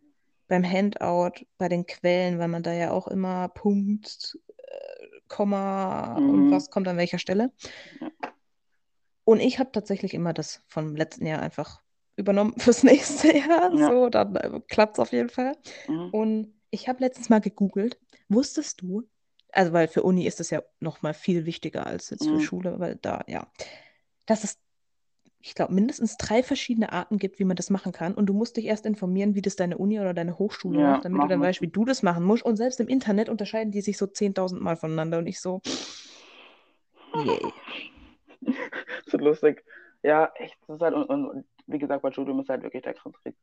[0.48, 6.30] Beim Handout bei den Quellen, weil man da ja auch immer Punkt, äh, Komma mhm.
[6.30, 7.52] und was kommt an welcher Stelle.
[8.00, 8.10] Ja.
[9.24, 11.82] Und ich habe tatsächlich immer das vom letzten Jahr einfach
[12.16, 13.74] übernommen fürs nächste Jahr.
[13.74, 13.88] Ja.
[13.88, 15.52] So, dann äh, klappt es auf jeden Fall.
[15.88, 16.10] Mhm.
[16.10, 17.98] Und ich habe letztens mal gegoogelt.
[18.28, 19.02] Wusstest du,
[19.52, 22.36] also weil für Uni ist das ja noch mal viel wichtiger als jetzt mhm.
[22.36, 23.46] für Schule, weil da, ja,
[24.26, 24.58] dass es
[25.46, 28.14] ich glaube, mindestens drei verschiedene Arten gibt, wie man das machen kann.
[28.14, 31.04] Und du musst dich erst informieren, wie das deine Uni oder deine Hochschule ja, macht,
[31.04, 32.44] damit du dann weißt, wie du das machen musst.
[32.44, 35.18] Und selbst im Internet unterscheiden die sich so 10.000 Mal voneinander.
[35.18, 35.62] Und ich so,
[37.14, 37.52] yay.
[39.06, 39.64] so lustig.
[40.02, 40.56] Ja, echt.
[40.66, 42.96] Das ist halt, und, und wie gesagt, bei Studium ist halt wirklich der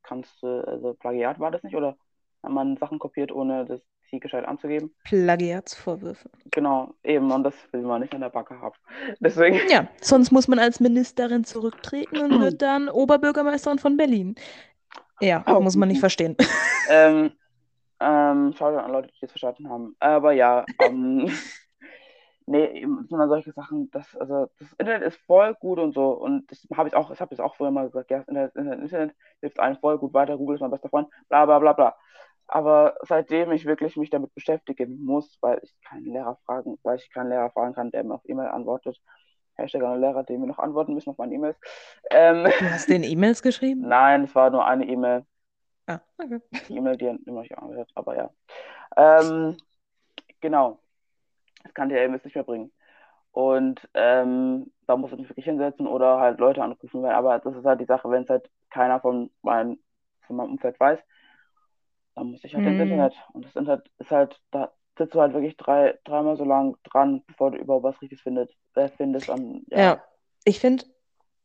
[0.04, 1.96] kannst also Plagiat war das nicht, oder
[2.47, 3.82] man Sachen kopiert, ohne das
[4.13, 4.93] sie gescheit anzugeben.
[5.03, 6.29] Plagiatsvorwürfe.
[6.51, 8.75] Genau, eben, und das will man nicht an der Backe haben.
[9.19, 9.60] Deswegen.
[9.69, 14.36] Ja, sonst muss man als Ministerin zurücktreten und wird dann Oberbürgermeisterin von Berlin.
[15.19, 16.38] Ja, oh, muss man nicht verstehen.
[16.89, 17.32] Ähm,
[18.01, 19.95] ähm, schau an Leute, die es verstanden haben.
[20.01, 21.32] Aber ja, ähm,
[22.45, 26.10] nee, sondern solche Sachen, das, also das Internet ist voll gut und so.
[26.10, 28.56] Und das habe ich auch, ich habe es auch vorher mal gesagt, ja, das Internet,
[28.56, 31.71] Internet, Internet hilft allen voll gut weiter, Google ist mein bester Freund, bla bla bla
[31.71, 31.95] bla.
[32.47, 37.10] Aber seitdem ich wirklich mich damit beschäftigen muss, weil ich keinen Lehrer fragen, weil ich
[37.12, 38.99] keinen Lehrer fragen kann, der mir auf E-Mail antwortet,
[39.56, 41.58] Hashtag an Lehrer, die mir noch antworten müssen auf meine E-Mails.
[42.10, 43.82] Ähm, du hast den E-Mails geschrieben?
[43.88, 45.25] Nein, es war nur eine E-Mail.
[45.88, 46.39] Ah, okay.
[46.69, 48.29] Die E-Mail, die immer nicht angehört, aber ja.
[48.95, 49.58] Ähm,
[50.41, 50.79] genau.
[51.63, 52.71] Das kann der E-Mails nicht mehr bringen.
[53.32, 57.06] Und ähm, da muss ich mich wirklich hinsetzen oder halt Leute anrufen.
[57.06, 59.79] Aber das ist halt die Sache, wenn es halt keiner von, mein,
[60.27, 60.99] von meinem Umfeld weiß,
[62.15, 62.82] dann muss ich halt ins mhm.
[62.82, 63.13] Internet.
[63.34, 67.23] Und das Internet ist halt, da sitzt du halt wirklich drei, dreimal so lang dran,
[67.28, 69.30] bevor du überhaupt was Richtiges findet, äh, findest.
[69.30, 69.78] An, ja.
[69.80, 70.04] ja,
[70.45, 70.86] ich finde,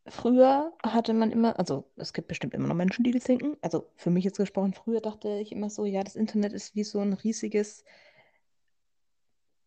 [0.07, 3.57] früher hatte man immer, also es gibt bestimmt immer noch Menschen, die das denken.
[3.63, 6.85] Also für mich jetzt gesprochen, früher dachte ich immer so, ja, das Internet ist wie
[6.85, 7.85] so ein riesiges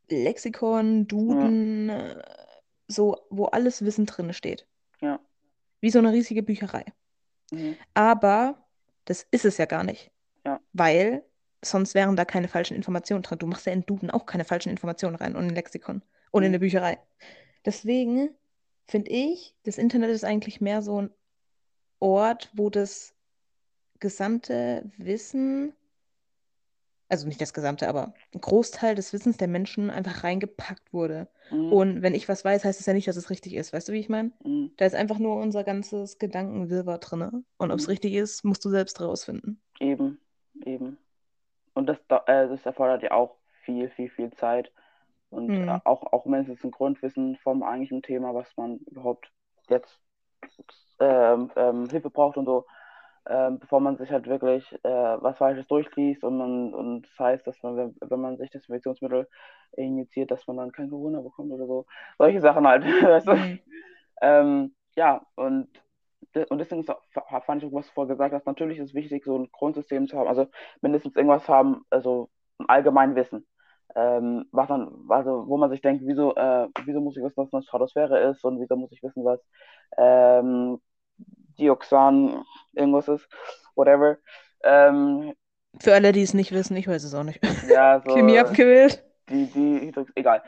[0.10, 2.22] Lexikon, Duden, ja.
[2.88, 4.68] so, wo alles Wissen drin steht.
[5.00, 5.20] Ja.
[5.80, 6.86] Wie so eine riesige Bücherei.
[7.52, 7.78] Mhm.
[7.94, 8.68] Aber
[9.06, 10.12] das ist es ja gar nicht.
[10.46, 10.60] Ja.
[10.74, 11.24] Weil
[11.64, 13.40] sonst wären da keine falschen Informationen drin.
[13.40, 16.02] Du machst ja in Duden auch keine falschen Informationen rein und in Lexikon
[16.32, 16.48] und mhm.
[16.48, 17.00] in der Bücherei.
[17.66, 18.30] Deswegen
[18.88, 21.10] finde ich, das Internet ist eigentlich mehr so ein
[22.00, 23.14] Ort, wo das
[24.00, 25.74] gesamte Wissen,
[27.08, 31.28] also nicht das gesamte, aber ein Großteil des Wissens der Menschen einfach reingepackt wurde.
[31.52, 31.72] Mhm.
[31.72, 33.72] Und wenn ich was weiß, heißt es ja nicht, dass es richtig ist.
[33.72, 34.32] Weißt du, wie ich meine?
[34.44, 34.72] Mhm.
[34.78, 37.46] Da ist einfach nur unser ganzes Gedankenwirrwarr drin.
[37.58, 37.92] Und ob es mhm.
[37.92, 39.62] richtig ist, musst du selbst rausfinden.
[39.80, 40.20] Eben
[40.66, 40.98] eben.
[41.74, 44.72] Und das, äh, das erfordert ja auch viel, viel, viel Zeit.
[45.30, 45.70] Und mhm.
[45.70, 49.32] äh, auch, auch mindestens ein Grundwissen vom eigentlichen Thema, was man überhaupt
[49.70, 50.00] jetzt
[51.00, 52.66] ähm, ähm, Hilfe braucht und so,
[53.28, 57.48] ähm, bevor man sich halt wirklich äh, was Falsches durchliest und man und das heißt,
[57.48, 59.28] dass man, wenn, wenn man sich Desinfektionsmittel
[59.74, 61.86] injiziert, dass man dann kein Corona bekommt oder so.
[62.18, 62.84] Solche Sachen halt.
[63.26, 63.60] Mhm.
[64.24, 65.68] Ähm, ja, und
[66.50, 67.18] und deswegen fand ich
[67.68, 70.28] auch, was du vorher gesagt hast, natürlich ist es wichtig, so ein Grundsystem zu haben,
[70.28, 70.48] also
[70.82, 73.46] mindestens irgendwas haben, also ein allgemein Wissen.
[73.96, 77.54] Ähm, was man, also wo man sich denkt, wieso, äh, wieso muss ich wissen, was
[77.54, 79.42] eine Stratosphäre ist und wieso muss ich wissen, was
[79.98, 80.80] ähm,
[81.60, 83.28] Dioxan irgendwas ist,
[83.76, 84.18] whatever.
[84.64, 85.34] Ähm,
[85.80, 87.42] Für alle, die es nicht wissen, ich weiß es auch nicht.
[87.68, 88.14] Ja, so.
[88.14, 89.04] Chemie abgewählt.
[89.30, 90.42] Die, die, egal.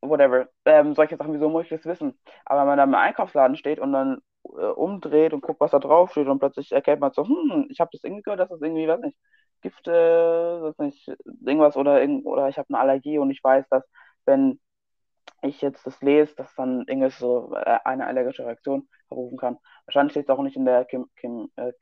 [0.00, 0.48] Whatever.
[0.64, 2.18] Ähm, solche Sachen, wieso muss ich das wissen?
[2.44, 4.20] Aber wenn man da im Einkaufsladen steht und dann
[4.58, 7.80] äh, umdreht und guckt, was da drauf steht und plötzlich erkennt man so, hm, ich
[7.80, 9.16] habe das irgendwie gehört, dass das irgendwie, weiß nicht,
[9.62, 11.08] Gifte, äh, weiß nicht,
[11.44, 13.84] irgendwas oder, oder ich habe eine Allergie und ich weiß, dass
[14.26, 14.60] wenn
[15.42, 19.58] ich jetzt das lese, dass dann irgendwas so äh, eine allergische Reaktion herrufen kann.
[19.86, 21.72] Wahrscheinlich steht es auch nicht in der Chem Chem äh,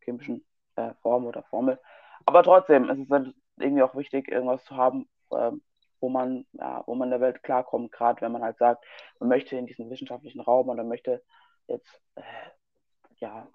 [0.00, 0.44] chemischen
[0.76, 1.78] äh, Form oder Formel.
[2.26, 5.62] Aber trotzdem ist es halt irgendwie auch wichtig, irgendwas zu haben, ähm,
[6.00, 8.84] wo man, ja, wo man in der Welt klarkommt, gerade wenn man halt sagt,
[9.20, 11.22] man möchte in diesen wissenschaftlichen Raum oder möchte
[11.66, 12.22] jetzt, äh,
[13.16, 13.46] ja,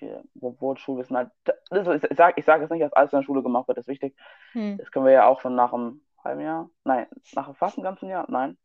[0.00, 3.20] die, wo, wo Schulwissen halt, das, ich sage ich sag jetzt nicht, dass alles in
[3.20, 4.16] der Schule gemacht wird, das ist wichtig.
[4.52, 4.78] Hm.
[4.78, 8.08] Das können wir ja auch schon nach einem halben Jahr, nein, nach fast einem ganzen
[8.08, 8.56] Jahr, nein,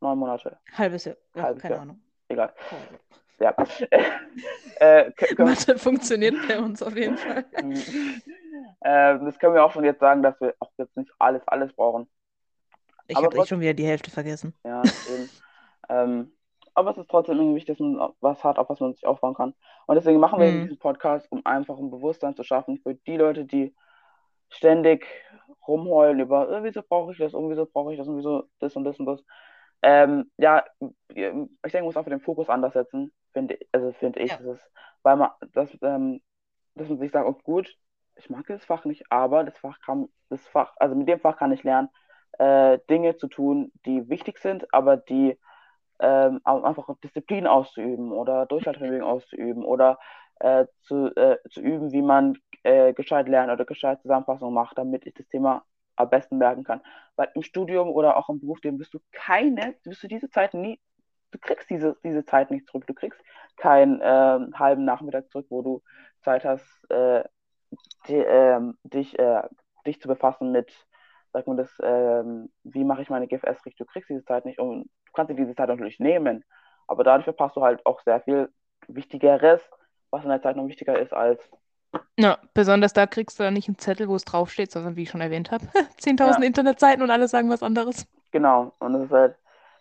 [0.00, 0.58] neun Monate.
[0.72, 1.82] Halbes Jahr, ja, Halbes keine Jahr.
[1.82, 2.02] Ahnung.
[2.28, 2.54] Egal.
[3.40, 3.54] Ja.
[4.80, 7.44] äh, Mathe funktioniert bei uns auf jeden Fall.
[8.80, 11.72] äh, das können wir auch schon jetzt sagen, dass wir auch jetzt nicht alles, alles
[11.72, 12.08] brauchen.
[13.08, 14.54] Ich habe echt schon wieder die Hälfte vergessen.
[14.64, 15.30] Ja, eben.
[15.88, 16.32] ähm,
[16.74, 19.34] aber es ist trotzdem irgendwie wichtig, dass man was hat, auf was man sich aufbauen
[19.34, 19.54] kann.
[19.86, 20.62] Und deswegen machen wir mhm.
[20.62, 23.74] diesen Podcast, um einfach ein Bewusstsein zu schaffen für die Leute, die
[24.48, 25.06] ständig
[25.66, 28.76] rumheulen über, äh, wieso brauche ich das und wieso brauche ich das und wieso das
[28.76, 29.24] und das und das.
[29.82, 34.30] Ähm, ja, ich denke, man muss einfach den Fokus anders setzen, finde also finde ich.
[34.30, 34.38] Ja.
[34.38, 34.70] Das ist,
[35.02, 36.20] weil man, das, ähm,
[36.74, 37.76] dass man sich sagt, oh, gut,
[38.16, 41.36] ich mag das Fach nicht, aber das Fach kann, das Fach, also mit dem Fach
[41.36, 41.88] kann ich lernen,
[42.38, 45.38] äh, Dinge zu tun, die wichtig sind, aber die
[46.00, 49.98] ähm, einfach Disziplin auszuüben oder Durchhaltevermögen auszuüben oder
[50.40, 55.06] äh, zu, äh, zu üben, wie man äh, gescheit lernt oder gescheit Zusammenfassungen macht, damit
[55.06, 55.64] ich das Thema
[55.96, 56.80] am besten merken kann.
[57.16, 60.80] Weil im Studium oder auch im Berufsleben wirst du keine, wirst du diese Zeit nie,
[61.30, 62.86] du kriegst diese, diese Zeit nicht zurück.
[62.86, 63.20] Du kriegst
[63.56, 65.82] keinen ähm, halben Nachmittag zurück, wo du
[66.22, 67.24] Zeit hast, äh,
[68.08, 69.42] die, ähm, dich, äh,
[69.86, 70.72] dich zu befassen mit
[71.32, 73.76] sag mal, das, ähm, wie mache ich meine GFS richtig?
[73.76, 76.44] Du kriegst diese Zeit nicht und du kannst dir diese Zeit natürlich nehmen,
[76.86, 78.52] aber dadurch verpasst du halt auch sehr viel
[78.88, 79.60] Wichtigeres,
[80.10, 81.40] was in der Zeit noch wichtiger ist als.
[82.18, 85.10] Ja, besonders da kriegst du dann nicht einen Zettel, wo es draufsteht, sondern wie ich
[85.10, 85.64] schon erwähnt habe,
[86.00, 86.46] 10.000 ja.
[86.46, 88.06] Internetseiten und alle sagen was anderes.
[88.30, 89.36] Genau, und es ist halt,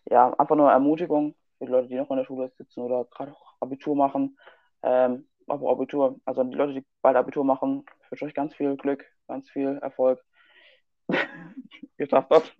[0.09, 3.31] ja, einfach nur Ermutigung für die Leute, die noch in der Schule sitzen oder gerade
[3.31, 4.37] auch Abitur machen.
[4.83, 8.75] Ähm, aber Abitur, also die Leute, die bald Abitur machen, ich wünsche euch ganz viel
[8.75, 10.21] Glück, ganz viel Erfolg
[11.97, 12.53] geschafft hast.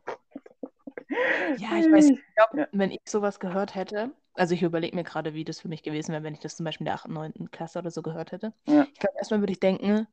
[1.57, 2.67] Ja, ich weiß, ich glaube, ja.
[2.71, 6.13] wenn ich sowas gehört hätte, also ich überlege mir gerade, wie das für mich gewesen
[6.13, 7.51] wäre, wenn ich das zum Beispiel in der 8., 9.
[7.51, 8.53] Klasse oder so gehört hätte.
[8.65, 8.87] Ja.
[8.91, 10.07] Ich glaube, erstmal würde ich denken,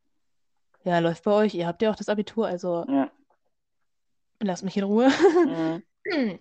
[0.85, 3.11] ja, läuft bei euch, ihr habt ja auch das Abitur, also ja.
[4.40, 5.11] lasst mich in Ruhe.
[5.46, 5.83] Mhm.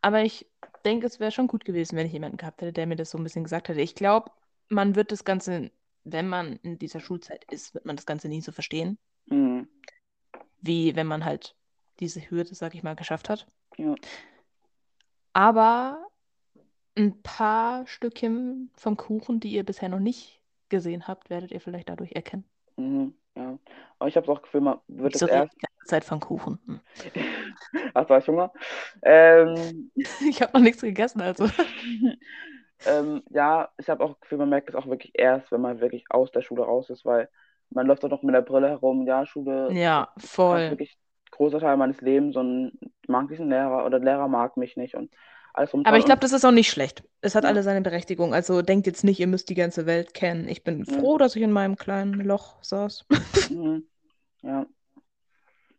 [0.00, 0.46] Aber ich
[0.84, 3.18] denke, es wäre schon gut gewesen, wenn ich jemanden gehabt hätte, der mir das so
[3.18, 3.80] ein bisschen gesagt hätte.
[3.80, 4.30] Ich glaube,
[4.68, 5.70] man wird das Ganze,
[6.04, 8.98] wenn man in dieser Schulzeit ist, wird man das Ganze nie so verstehen.
[9.26, 9.68] Mhm
[10.60, 11.54] wie wenn man halt
[12.00, 13.46] diese Hürde, sag ich mal, geschafft hat.
[13.76, 13.94] Ja.
[15.32, 16.06] Aber
[16.96, 21.88] ein paar Stückchen vom Kuchen, die ihr bisher noch nicht gesehen habt, werdet ihr vielleicht
[21.88, 22.44] dadurch erkennen.
[22.76, 23.58] Mhm, ja.
[23.98, 25.54] Aber ich habe auch Gefühl, man wird es erst.
[25.54, 26.58] Die ganze Zeit vom Kuchen.
[26.66, 26.80] Hm.
[27.94, 28.52] Hast du euch Hunger?
[29.02, 29.90] Ähm...
[30.28, 31.48] ich habe noch nichts gegessen, also.
[32.86, 36.04] ähm, ja, ich habe auch Gefühl, man merkt es auch wirklich erst, wenn man wirklich
[36.10, 37.28] aus der Schule raus ist, weil
[37.70, 39.72] man läuft doch noch mit der Brille herum, ja, Schule.
[39.72, 40.60] Ja, voll.
[40.60, 44.28] Ist wirklich ein großer Teil meines Lebens und ich mag diesen Lehrer oder der Lehrer
[44.28, 45.10] mag mich nicht und
[45.54, 45.84] alles um.
[45.84, 47.04] Aber ich glaube, das ist auch nicht schlecht.
[47.20, 47.50] Es hat ja.
[47.50, 48.32] alle seine Berechtigung.
[48.34, 50.48] Also denkt jetzt nicht, ihr müsst die ganze Welt kennen.
[50.48, 51.18] Ich bin froh, ja.
[51.18, 53.06] dass ich in meinem kleinen Loch saß.
[53.50, 53.88] Mhm.
[54.42, 54.66] Ja.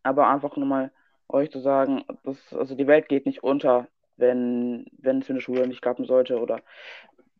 [0.02, 0.92] Aber einfach nur mal
[1.28, 5.42] euch zu sagen, dass, also die Welt geht nicht unter, wenn, wenn es für eine
[5.42, 6.40] Schule nicht klappen sollte.
[6.40, 6.62] Oder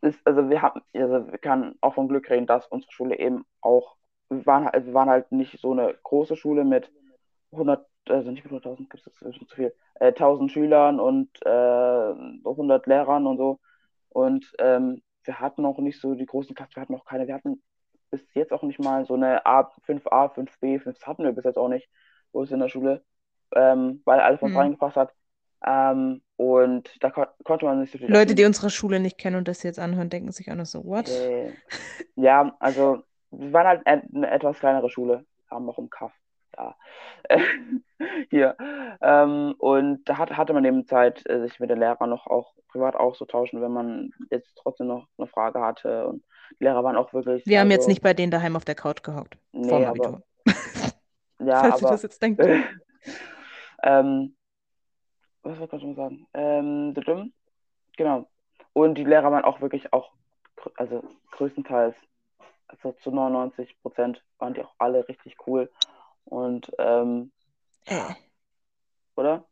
[0.02, 3.44] ist, also wir haben, also wir können auch von Glück reden, dass unsere Schule eben
[3.62, 3.96] auch
[4.30, 6.92] wir waren, also wir waren halt nicht so eine große Schule mit
[7.52, 12.86] 100, also nicht mit 100.000, gibt es zu viel, äh, 1000 Schülern und äh, 100
[12.88, 13.60] Lehrern und so.
[14.10, 17.36] Und ähm, wir hatten auch nicht so die großen Klassen, wir hatten auch keine, wir
[17.36, 17.62] hatten
[18.12, 21.58] bis jetzt auch nicht mal so eine A, 5a, 5b, 5 hatten wir bis jetzt
[21.58, 21.90] auch nicht,
[22.32, 23.04] wo es in der Schule,
[23.56, 24.58] ähm, weil alles was mhm.
[24.58, 25.14] reingepasst hat.
[25.66, 28.10] Ähm, und da ko konnte man nicht so viel.
[28.10, 30.86] Leute, die unsere Schule nicht kennen und das jetzt anhören, denken sich auch noch so,
[30.86, 31.10] what?
[31.10, 31.52] Äh,
[32.16, 36.12] ja, also wir waren halt eine etwas kleinere Schule, haben noch im Kaff.
[36.58, 36.76] Ja.
[38.30, 38.58] Hier.
[39.02, 42.54] Ähm, und da hat, hatte man eben Zeit, äh, sich mit den Lehrern noch auch
[42.70, 46.08] privat auszutauschen, wenn man jetzt trotzdem noch eine Frage hatte.
[46.08, 46.24] Und
[46.60, 47.46] die Lehrer waren auch wirklich.
[47.46, 49.38] Wir also, haben jetzt nicht bei denen daheim auf der Couch gehockt.
[49.52, 50.22] Nee, aber,
[51.40, 52.42] ja, Falls aber, das jetzt denkt.
[53.84, 54.36] ähm,
[55.44, 56.28] was wollte ich noch sagen?
[56.34, 56.94] Ähm,
[57.96, 58.28] genau.
[58.74, 60.12] Und die Lehrer waren auch wirklich auch,
[60.76, 61.96] also größtenteils
[62.70, 65.70] also zu 99 Prozent waren die auch alle richtig cool.
[66.26, 67.32] Und, ähm,
[67.86, 68.14] äh.
[69.16, 69.46] oder?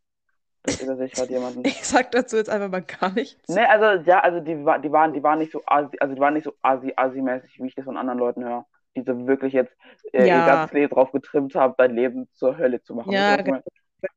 [0.63, 1.63] Das übersichert jemanden.
[1.65, 3.47] Ich sag dazu jetzt einfach mal gar nichts.
[3.47, 6.33] Ne, also, ja, also die, die waren, die waren nicht so asi, also die waren
[6.33, 8.65] nicht so asi, asi-mäßig, wie ich das von anderen Leuten höre.
[8.95, 9.73] Die so wirklich jetzt
[10.11, 10.39] äh, ja.
[10.39, 13.11] ihr ganzes Leben drauf getrimmt haben, dein Leben zur Hölle zu machen.
[13.11, 13.61] Ja, genau.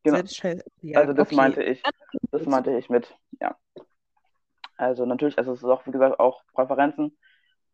[0.03, 0.19] genau.
[0.19, 1.37] Also das okay.
[1.37, 1.83] meinte ich.
[2.31, 3.57] Das meinte ich mit, ja.
[4.77, 7.17] Also natürlich, also es ist auch, wie gesagt, auch Präferenzen.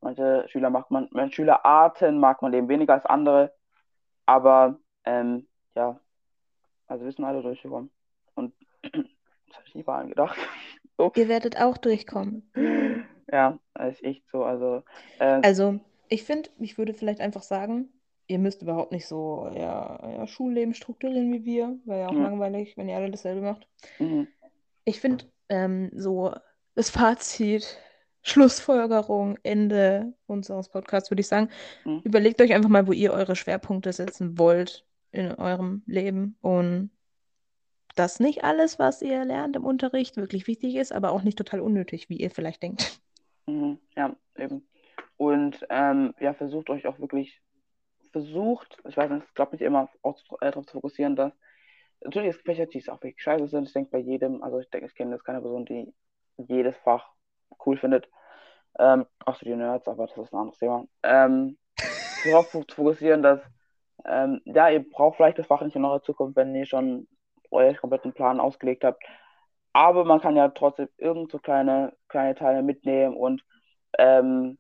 [0.07, 3.53] Manche Schüler mag man, manche Schülerarten mag man eben weniger als andere.
[4.25, 5.99] Aber ähm, ja,
[6.87, 7.91] Also wir sind alle durchgekommen.
[8.37, 10.39] Und das habe ich nie bei allen gedacht.
[10.99, 11.13] So.
[11.15, 12.51] Ihr werdet auch durchkommen.
[13.31, 14.45] Ja, ist echt so.
[14.45, 14.83] Also,
[15.19, 17.93] äh, also ich finde, ich würde vielleicht einfach sagen,
[18.29, 22.23] ihr müsst überhaupt nicht so euer, euer Schulleben strukturieren wie wir, weil ja auch mhm.
[22.23, 23.69] langweilig, wenn ihr alle dasselbe macht.
[23.99, 24.27] Mhm.
[24.87, 26.33] Ich finde, ähm, so
[26.75, 27.79] das Fazit,
[28.27, 31.49] Schlussfolgerung, Ende unseres Podcasts, würde ich sagen,
[31.85, 32.01] mhm.
[32.03, 36.91] überlegt euch einfach mal, wo ihr eure Schwerpunkte setzen wollt in eurem Leben und
[37.95, 41.61] dass nicht alles, was ihr lernt im Unterricht, wirklich wichtig ist, aber auch nicht total
[41.61, 43.01] unnötig, wie ihr vielleicht denkt.
[43.47, 43.79] Mhm.
[43.97, 44.67] Ja, eben.
[45.17, 47.41] Und ähm, ja, versucht euch auch wirklich,
[48.11, 51.33] versucht, ich weiß nicht, ich glaube nicht immer auch äh, darauf zu fokussieren, dass
[52.03, 53.69] natürlich es Fächer, die auch wirklich scheiße sind.
[53.69, 55.95] Ich denke bei jedem, also ich denke, ich kenne jetzt keine Person, die
[56.39, 57.16] jedes Fach
[57.65, 58.09] cool findet.
[58.79, 60.85] Ähm, außer die Nerds, aber das ist ein anderes Thema.
[61.03, 61.57] Ähm,
[62.25, 63.41] darauf zu fokussieren, dass
[64.05, 67.09] ähm, ja, ihr braucht vielleicht das Fach nicht in eurer Zukunft, wenn ihr schon
[67.51, 69.03] euren kompletten Plan ausgelegt habt.
[69.73, 73.45] Aber man kann ja trotzdem irgend so kleine, kleine Teile mitnehmen und
[73.99, 74.59] ähm,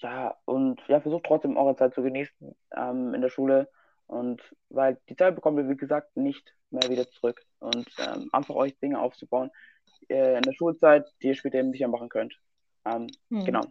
[0.00, 3.70] ja, und ja, versucht trotzdem eure Zeit zu genießen ähm, in der Schule.
[4.06, 7.42] Und weil die Zeit bekommen wir, wie gesagt, nicht mehr wieder zurück.
[7.60, 9.50] Und ähm, einfach euch Dinge aufzubauen
[10.08, 12.38] äh, in der Schulzeit, die ihr später eben sicher machen könnt.
[12.84, 13.44] Ähm, hm.
[13.44, 13.62] Genau.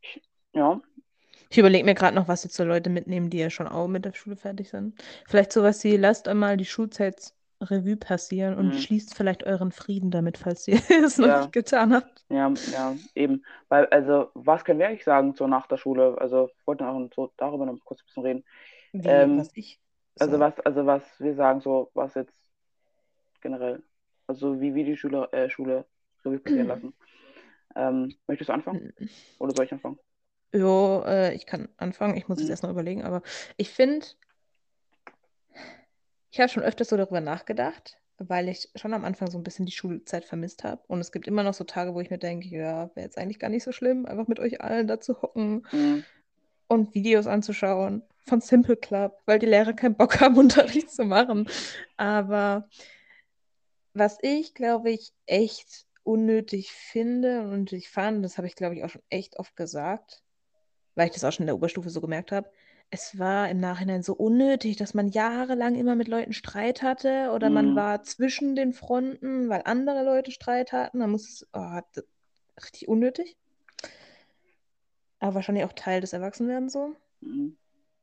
[0.00, 0.80] Ich, ja.
[1.48, 4.04] Ich überlege mir gerade noch, was jetzt so Leute mitnehmen, die ja schon auch mit
[4.04, 5.00] der Schule fertig sind.
[5.26, 8.72] Vielleicht sowas wie, lasst einmal die Schulzeit Revue passieren und mhm.
[8.78, 11.40] schließt vielleicht euren Frieden damit, falls ihr es noch ja.
[11.40, 12.24] nicht getan habt.
[12.28, 13.44] Ja, ja, eben.
[13.68, 16.16] Weil, also, was können wir eigentlich sagen zur nach der Schule?
[16.18, 18.44] Also, ich wollte auch so darüber noch kurz ein bisschen reden.
[18.92, 19.80] Wie, ähm, was ich.
[20.16, 20.24] So.
[20.24, 22.34] Also, was, also, was wir sagen, so, was jetzt
[23.40, 23.82] generell.
[24.26, 25.84] Also, wie wir die Schule, äh, Schule
[26.24, 26.94] Revue passieren lassen.
[27.76, 28.92] Ähm, möchtest du anfangen?
[29.38, 29.98] Oder soll ich anfangen?
[30.52, 32.16] Jo, äh, ich kann anfangen.
[32.16, 32.42] Ich muss mhm.
[32.42, 33.22] jetzt erst noch überlegen, aber
[33.56, 34.06] ich finde,
[36.30, 39.66] ich habe schon öfters so darüber nachgedacht, weil ich schon am Anfang so ein bisschen
[39.66, 40.82] die Schulzeit vermisst habe.
[40.86, 43.38] Und es gibt immer noch so Tage, wo ich mir denke, ja, wäre jetzt eigentlich
[43.38, 46.04] gar nicht so schlimm, einfach mit euch allen da zu hocken mhm.
[46.68, 51.48] und Videos anzuschauen von Simple Club, weil die Lehrer keinen Bock haben, Unterricht zu machen.
[51.96, 52.68] Aber
[53.96, 58.84] was ich, glaube ich, echt unnötig finde und ich fand, das habe ich, glaube ich,
[58.84, 60.22] auch schon echt oft gesagt,
[60.94, 62.50] weil ich das auch schon in der Oberstufe so gemerkt habe,
[62.90, 67.50] es war im Nachhinein so unnötig, dass man jahrelang immer mit Leuten Streit hatte oder
[67.50, 67.76] man mhm.
[67.76, 70.98] war zwischen den Fronten, weil andere Leute Streit hatten.
[70.98, 71.80] Man muss es, oh,
[72.62, 73.36] richtig unnötig.
[75.18, 76.94] Aber wahrscheinlich auch Teil des Erwachsenwerdens so.
[77.20, 77.56] Mhm.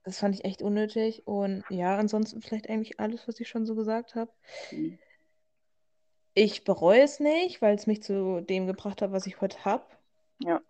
[0.04, 1.26] Das fand ich echt unnötig.
[1.26, 4.32] Und ja, ansonsten vielleicht eigentlich alles, was ich schon so gesagt habe.
[4.72, 5.00] Mhm.
[6.36, 9.84] Ich bereue es nicht, weil es mich zu dem gebracht hat, was ich heute habe.
[10.40, 10.62] Ja.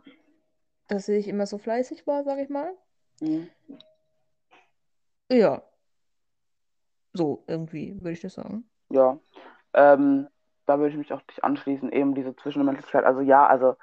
[0.88, 2.73] Dass ich immer so fleißig war, sag ich mal.
[3.21, 3.49] Mhm.
[5.32, 5.63] Ja.
[7.13, 8.69] So, irgendwie, würde ich das sagen.
[8.89, 9.17] Ja.
[9.73, 10.28] Ähm,
[10.65, 13.06] da würde ich mich auch dich anschließen, eben diese Zwischenmenschlichkeit.
[13.06, 13.78] Also ja, also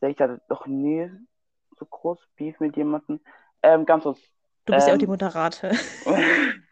[0.00, 1.10] ich hatte doch nie
[1.78, 3.20] so groß Beef mit jemandem.
[3.62, 4.20] Ähm, ganz kurz.
[4.66, 5.72] Du bist ähm, ja auch die ähm, Moderate.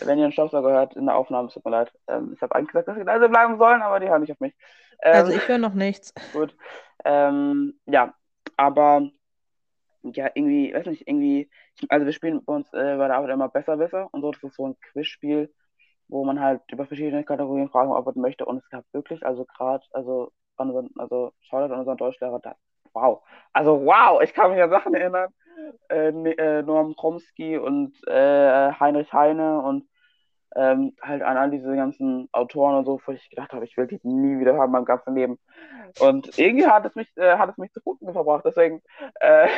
[0.00, 1.92] wenn ihr einen Staubsauger hört in der Aufnahme, tut mir leid.
[2.08, 4.40] Ähm, ich habe eigentlich gesagt, dass sie leise bleiben sollen, aber die hören nicht auf
[4.40, 4.54] mich.
[5.02, 6.12] Ähm, also ich höre noch nichts.
[6.32, 6.56] Gut.
[7.04, 8.14] Ähm, ja,
[8.56, 9.10] aber
[10.02, 11.50] ja, irgendwie, weiß nicht, irgendwie,
[11.88, 14.42] also wir spielen bei uns äh, bei der Arbeit immer besser, besser und so, das
[14.42, 15.52] ist so ein Quizspiel,
[16.08, 19.84] wo man halt über verschiedene Kategorien Fragen beantworten möchte und es gab wirklich, also gerade,
[19.92, 22.54] also, also Shoutout an unseren Deutschlehrer, da,
[22.92, 23.22] wow,
[23.52, 25.32] also wow, ich kann mich an Sachen erinnern,
[25.90, 29.88] äh, äh, Noam Chomsky und äh, Heinrich Heine und
[30.56, 33.86] ähm, halt an all diese ganzen Autoren und so, wo ich gedacht habe, ich will
[33.86, 35.38] die nie wieder haben beim ganzen Leben.
[36.00, 38.82] Und irgendwie hat es mich, äh, hat es mich zu Punkten verbracht, deswegen,
[39.20, 39.48] äh,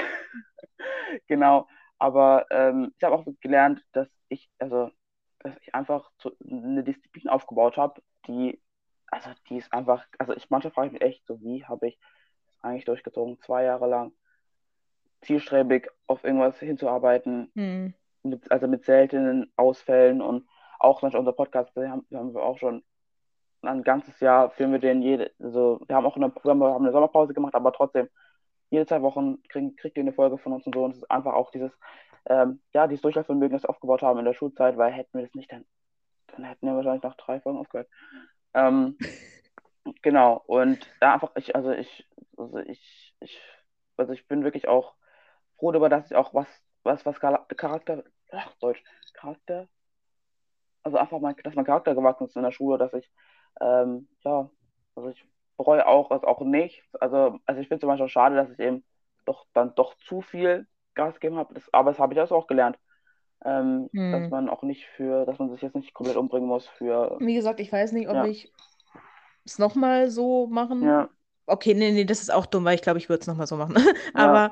[1.26, 1.68] genau.
[1.98, 4.90] Aber ähm, ich habe auch gelernt, dass ich, also,
[5.40, 8.60] dass ich einfach so eine Disziplin aufgebaut habe, die,
[9.08, 11.98] also, die ist einfach, also, ich manchmal frage ich mich echt, so wie habe ich
[12.62, 14.12] eigentlich durchgezogen, zwei Jahre lang
[15.22, 17.94] zielstrebig auf irgendwas hinzuarbeiten, mhm.
[18.22, 20.46] mit, also mit seltenen Ausfällen und
[20.78, 22.82] auch zum unser Podcast, da haben, haben, wir auch schon
[23.62, 26.92] ein ganzes Jahr führen wir den jede, also wir haben auch eine wir haben eine
[26.92, 28.08] Sommerpause gemacht, aber trotzdem
[28.70, 31.10] jede zwei Wochen kriegen, kriegt ihr eine Folge von uns und so und es ist
[31.10, 31.72] einfach auch dieses,
[32.26, 35.34] ähm, ja, dieses Durchlaufvermögen, das wir aufgebaut haben in der Schulzeit, weil hätten wir das
[35.34, 35.66] nicht, dann,
[36.28, 37.88] dann hätten wir wahrscheinlich nach drei Folgen aufgehört.
[38.54, 38.96] Ähm,
[40.02, 43.40] genau, und ja, einfach, ich, also ich, also ich, ich,
[43.96, 44.94] also ich bin wirklich auch
[45.60, 46.48] froh darüber, dass ich auch was,
[46.84, 48.84] was, was Charakter, ach, Deutsch,
[49.14, 49.68] Charakter,
[50.82, 53.10] also einfach mal, dass mein Charakter gewachsen ist in der Schule, dass ich,
[53.60, 54.50] ähm, ja,
[54.94, 55.24] also ich
[55.56, 56.86] bereue auch, also auch nichts.
[57.00, 58.84] Also, also ich finde zum Beispiel schade, dass ich eben
[59.26, 62.46] doch dann doch zu viel Gas gegeben habe, das, aber das habe ich also auch
[62.46, 62.78] gelernt.
[63.44, 64.30] ähm, dass Hm.
[64.30, 67.60] man auch nicht für, dass man sich jetzt nicht komplett umbringen muss für, Wie gesagt,
[67.60, 68.24] ich weiß nicht, ob Ja.
[68.24, 68.52] ich
[69.44, 70.86] es nochmal so machen.
[70.86, 71.08] ja,
[71.46, 73.56] Okay, nee, nee, das ist auch dumm, weil ich glaube, ich würde es nochmal so
[73.56, 73.76] machen.
[74.14, 74.44] Ja.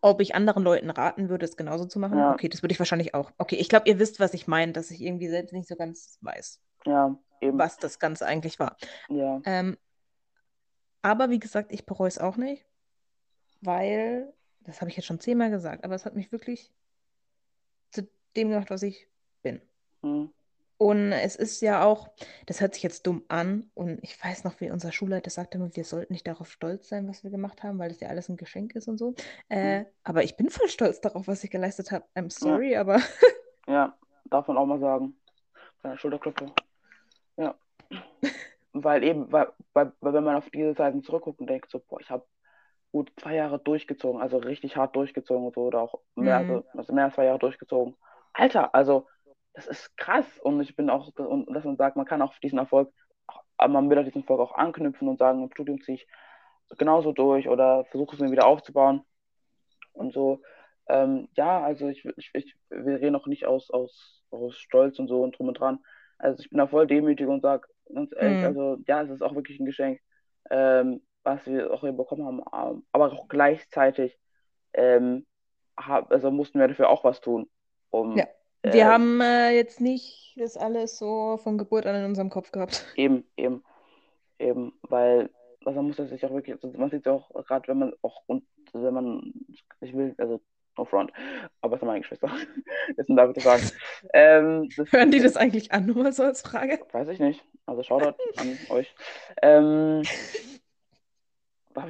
[0.00, 2.34] Ob ich anderen Leuten raten würde, es genauso zu machen, Ja.
[2.34, 3.32] okay, das würde ich wahrscheinlich auch.
[3.38, 6.18] Okay, ich glaube, ihr wisst, was ich meine, dass ich irgendwie selbst nicht so ganz
[6.20, 8.76] weiß, ja, was das Ganze eigentlich war.
[9.08, 9.76] ja, Ähm,
[11.02, 12.64] aber wie gesagt, ich bereue es auch nicht,
[13.60, 16.72] weil, das habe ich jetzt schon zehnmal gesagt, aber es hat mich wirklich
[17.90, 19.08] zu dem gemacht, was ich
[19.42, 19.60] bin.
[20.02, 20.26] hm,
[20.78, 22.08] Und es ist ja auch,
[22.46, 25.74] das hört sich jetzt dumm an und ich weiß noch, wie unser Schulleiter sagte immer,
[25.74, 28.36] wir sollten nicht darauf stolz sein, was wir gemacht haben, weil das ja alles ein
[28.36, 29.14] Geschenk ist und so.
[29.48, 32.04] Äh, aber ich bin voll stolz darauf, was ich geleistet habe.
[32.14, 33.00] I'm sorry, aber
[33.66, 33.96] ja,
[34.30, 35.14] darf man auch mal sagen.
[35.80, 36.46] Kleine Schulterklopfe.
[37.36, 37.56] Ja.
[38.72, 42.00] Weil eben, weil, weil, weil wenn man auf diese Zeiten zurückguckt und denkt, so, boah,
[42.00, 42.24] ich habe
[42.92, 46.50] gut zwei Jahre durchgezogen, also richtig hart durchgezogen und so, oder auch mehr, Mhm.
[46.50, 47.96] also, also mehr als zwei Jahre durchgezogen.
[48.32, 49.08] Alter, also
[49.58, 52.60] das ist krass und ich bin auch, und dass man sagt, man kann auf diesen
[52.60, 52.92] Erfolg,
[53.26, 56.06] auch, man will auf diesen Erfolg auch anknüpfen und sagen, im Studium ziehe ich
[56.78, 59.02] genauso durch oder versuche es mir wieder aufzubauen
[59.94, 60.40] und so.
[60.88, 65.08] Ähm, ja, also ich, ich, ich, wir reden auch nicht aus, aus, aus Stolz und
[65.08, 65.80] so und drum und dran.
[66.18, 68.46] Also ich bin da voll demütig und sage ganz ehrlich, Mhm.
[68.46, 70.00] also ja, es ist auch wirklich ein Geschenk,
[70.50, 72.42] ähm, was wir auch hier bekommen haben,
[72.76, 74.16] ähm, aber auch gleichzeitig
[74.72, 75.26] ähm,
[75.76, 77.50] hab, also mussten wir dafür auch was tun,
[77.90, 78.26] um Ja.
[78.62, 82.52] Wir ähm, haben äh, jetzt nicht das alles so von Geburt an in unserem Kopf
[82.52, 82.86] gehabt.
[82.96, 83.64] Eben, eben,
[84.38, 85.30] eben, weil,
[85.64, 87.92] also man muss das sich auch wirklich, also man sieht es auch gerade, wenn man
[88.02, 89.32] auch, und wenn man,
[89.80, 90.40] ich will, also
[90.76, 91.12] no front,
[91.60, 92.30] aber es sind meine Geschwister,
[92.96, 93.62] das darf ich das sagen.
[94.12, 96.78] Ähm, das, Hören die das eigentlich an, nur mal so als Frage?
[96.92, 98.94] Weiß ich nicht, also Shoutout an euch.
[99.42, 100.02] Ähm,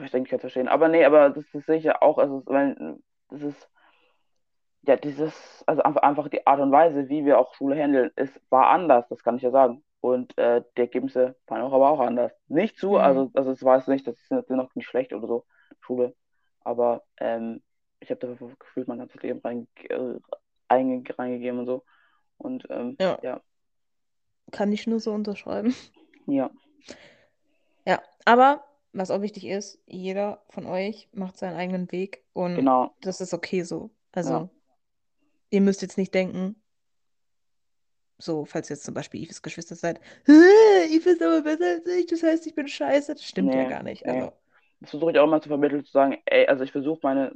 [0.04, 0.68] ich denke, ich kann es verstehen.
[0.68, 2.98] Aber nee, aber das, ich ja auch, also, weil,
[3.30, 3.68] das ist,
[4.88, 8.40] ja, dieses, also einfach, einfach die Art und Weise, wie wir auch Schule handeln, ist,
[8.50, 9.84] war anders, das kann ich ja sagen.
[10.00, 12.32] Und äh, die Ergebnisse waren auch aber auch anders.
[12.48, 12.96] Nicht zu, Mhm.
[12.96, 15.44] also, also es war es nicht, das ist noch nicht schlecht oder so,
[15.80, 16.14] Schule.
[16.62, 17.62] Aber ähm,
[18.00, 20.14] ich habe da gefühlt mein ganzes Leben rein, äh,
[20.68, 21.84] einge, reingegeben und so.
[22.38, 23.18] Und ähm, Ja.
[23.22, 23.40] ja,
[24.52, 25.74] Kann ich nur so unterschreiben.
[26.26, 26.50] ja,
[27.86, 32.94] Ja, aber was auch wichtig ist, jeder von euch macht seinen eigenen Weg und genau,
[33.02, 33.90] das ist okay so.
[34.12, 34.48] Also, Ja.
[35.50, 36.60] Ihr müsst jetzt nicht denken,
[38.20, 40.32] so, falls ihr jetzt zum Beispiel Ives Geschwister seid, "Hä,
[40.96, 43.12] Yves ist aber besser als ich, das heißt, ich bin scheiße.
[43.12, 44.04] Das stimmt ja Nee, gar nicht.
[44.04, 44.12] nee.
[44.12, 44.32] Also,
[44.80, 47.32] das versuche ich auch immer zu vermitteln, zu sagen, ey, also ich versuche meine,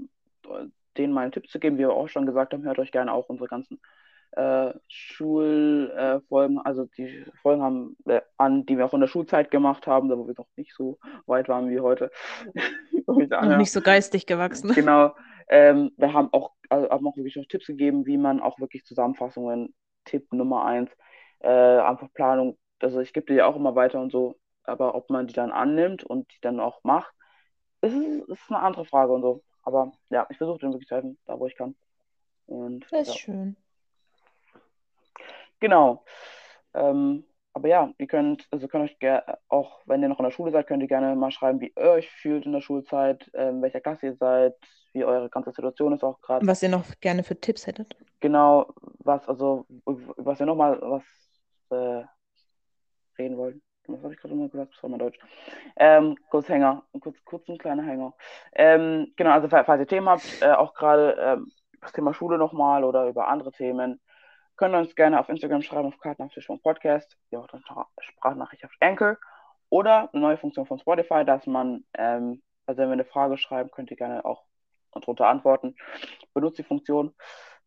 [0.97, 3.29] denen meine Tipps zu geben, wie wir auch schon gesagt haben, hört euch gerne auch
[3.29, 3.81] unsere ganzen
[4.33, 9.87] äh, Schulfolgen, also die Folgen haben äh, an, die wir auch in der Schulzeit gemacht
[9.87, 12.11] haben, da wo wir noch nicht so weit waren wie heute.
[12.55, 13.57] Ja.
[13.57, 14.73] nicht so geistig gewachsen.
[14.73, 15.15] Genau.
[15.49, 18.85] Ähm, wir haben auch, also haben auch wirklich noch Tipps gegeben, wie man auch wirklich
[18.85, 19.75] Zusammenfassungen,
[20.05, 20.91] Tipp Nummer eins,
[21.41, 25.11] äh, einfach Planung, also ich gebe die ja auch immer weiter und so, aber ob
[25.11, 27.13] man die dann annimmt und die dann auch macht,
[27.81, 29.43] ist, ist eine andere Frage und so.
[29.63, 31.77] Aber ja, ich versuche denen wirklich zu helfen, da wo ich kann.
[32.47, 33.57] Und Das ist ja, schön.
[35.61, 36.05] genau.
[36.75, 37.25] Ähm,
[37.55, 40.53] aber ja, ihr könnt, also könnt euch gerne, auch wenn ihr noch in der Schule
[40.53, 43.81] seid, könnt ihr gerne mal schreiben, wie ihr euch fühlt in der Schulzeit, ähm, welcher
[43.81, 44.55] Klasse ihr seid,
[44.93, 46.47] wie eure ganze Situation ist auch gerade.
[46.47, 47.97] Was ihr noch gerne für Tipps hättet.
[48.21, 51.03] Genau, was, also, was wir nochmal was
[51.71, 52.05] äh,
[53.19, 53.63] reden wollen.
[53.89, 54.75] Was habe ich gerade nochmal gesagt?
[54.75, 55.19] Das war mal Deutsch.
[55.77, 58.15] Ähm, kurz Hänger, kurz, kurz ein kleiner Hänger.
[58.55, 62.85] Ähm, genau, also falls ihr Themen habt, äh, auch gerade ähm, das Thema Schule nochmal
[62.85, 64.01] oder über andere Themen,
[64.63, 67.65] könnt ihr uns gerne auf Instagram schreiben, auf Kartenabtischung-Podcast, ja auch dann
[67.99, 69.17] Sprachnachricht auf Anchor
[69.71, 73.73] oder eine neue Funktion von Spotify, dass man, ähm, also wenn wir eine Frage schreiben,
[73.73, 74.45] könnt ihr gerne auch
[74.93, 75.75] darunter antworten.
[76.33, 77.13] Benutzt die Funktion.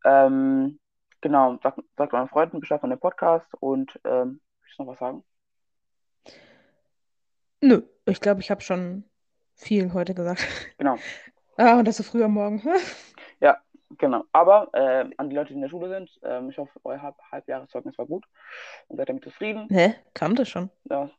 [0.06, 0.80] Ähm,
[1.20, 5.00] genau, sagt, sagt euren Freunden Bescheid von dem Podcast und ähm, willst du noch was
[5.00, 5.26] sagen?
[7.60, 9.04] Nö, ich glaube, ich habe schon
[9.54, 10.48] viel heute gesagt.
[10.78, 10.98] Genau,
[11.58, 12.62] Ah, und das so früh am Morgen.
[13.98, 14.24] Genau.
[14.32, 17.16] Aber äh, an die Leute, die in der Schule sind, ähm, ich hoffe, euer Halb
[17.32, 18.26] Halbjahreszeugnis war gut
[18.88, 19.68] und seid damit zufrieden.
[19.70, 19.96] Hä?
[20.14, 20.70] Kam das schon?
[20.90, 21.10] Ja,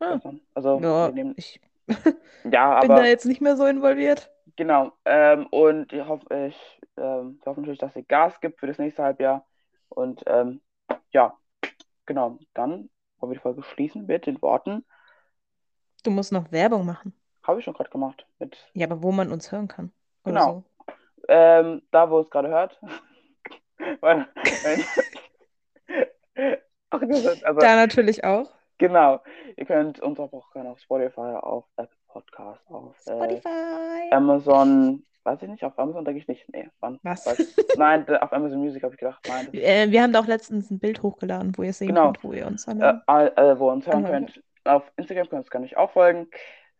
[0.00, 0.20] Ah.
[0.54, 1.60] Also, ja, nehmen, ich
[2.44, 4.30] ja, bin aber da jetzt nicht mehr so involviert.
[4.56, 4.92] genau.
[5.04, 8.78] Ähm, und ich hoffe, ich, ähm, ich hoffe natürlich, dass ihr Gas gibt für das
[8.78, 9.46] nächste Halbjahr.
[9.88, 10.60] Und ähm,
[11.10, 11.36] ja,
[12.06, 12.38] genau.
[12.54, 14.84] Dann wollen wir die Folge schließen mit den Worten.
[16.02, 17.14] Du musst noch Werbung machen.
[17.42, 18.26] Habe ich schon gerade gemacht.
[18.38, 19.92] Mit Ja, aber wo man uns hören kann.
[20.24, 20.44] Genau.
[20.44, 20.64] so.
[21.28, 22.78] Ähm, da, wo es gerade hört.
[24.00, 24.26] Weil,
[26.90, 28.50] Ach, ist, also, Da natürlich auch.
[28.78, 29.20] genau.
[29.56, 33.40] Ihr könnt uns auch gerne auf Spotify, auf Apple Podcast, auf äh.
[34.10, 36.46] Amazon weiß ich nicht, auf Amazon denke ich nicht.
[36.52, 37.00] Nee, wann?
[37.02, 37.24] Was?
[37.76, 39.48] Nein, auf Amazon Music habe ich gedacht, nein.
[39.52, 42.06] Äh, wir haben da auch letztens ein Bild hochgeladen, wo ihr sehen Genau.
[42.12, 44.42] könnt, wo ihr uns äh, äh, wo ihr uns hören könnt.
[44.64, 46.28] Auf Instagram könnt ihr uns gar nicht auch folgen.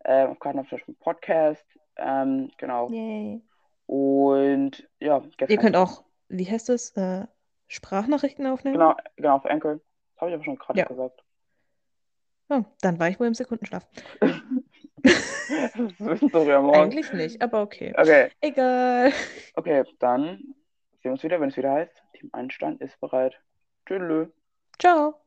[0.05, 1.65] Ähm, auf Karten auf zum Podcast.
[1.97, 2.89] Ähm, genau.
[2.89, 3.41] Yay.
[3.87, 5.59] Und ja, Ihr gestern.
[5.59, 7.25] könnt auch, wie heißt es, äh,
[7.67, 8.77] Sprachnachrichten aufnehmen?
[8.77, 9.75] Genau, genau, auf Anchor.
[9.75, 10.85] Das habe ich aber schon gerade Ja.
[10.85, 11.23] gesagt.
[12.49, 13.87] Oh, dann war ich wohl im Sekundenschlaf.
[15.99, 16.01] Das.
[16.33, 17.93] Eigentlich nicht, aber okay.
[17.95, 19.11] Okay, Egal.
[19.55, 20.55] okay, dann sehen
[21.03, 23.35] wir uns wieder, wenn es wieder heißt, Team Einstein ist bereit.
[23.85, 24.29] Tschüss.
[24.79, 25.24] Ciao.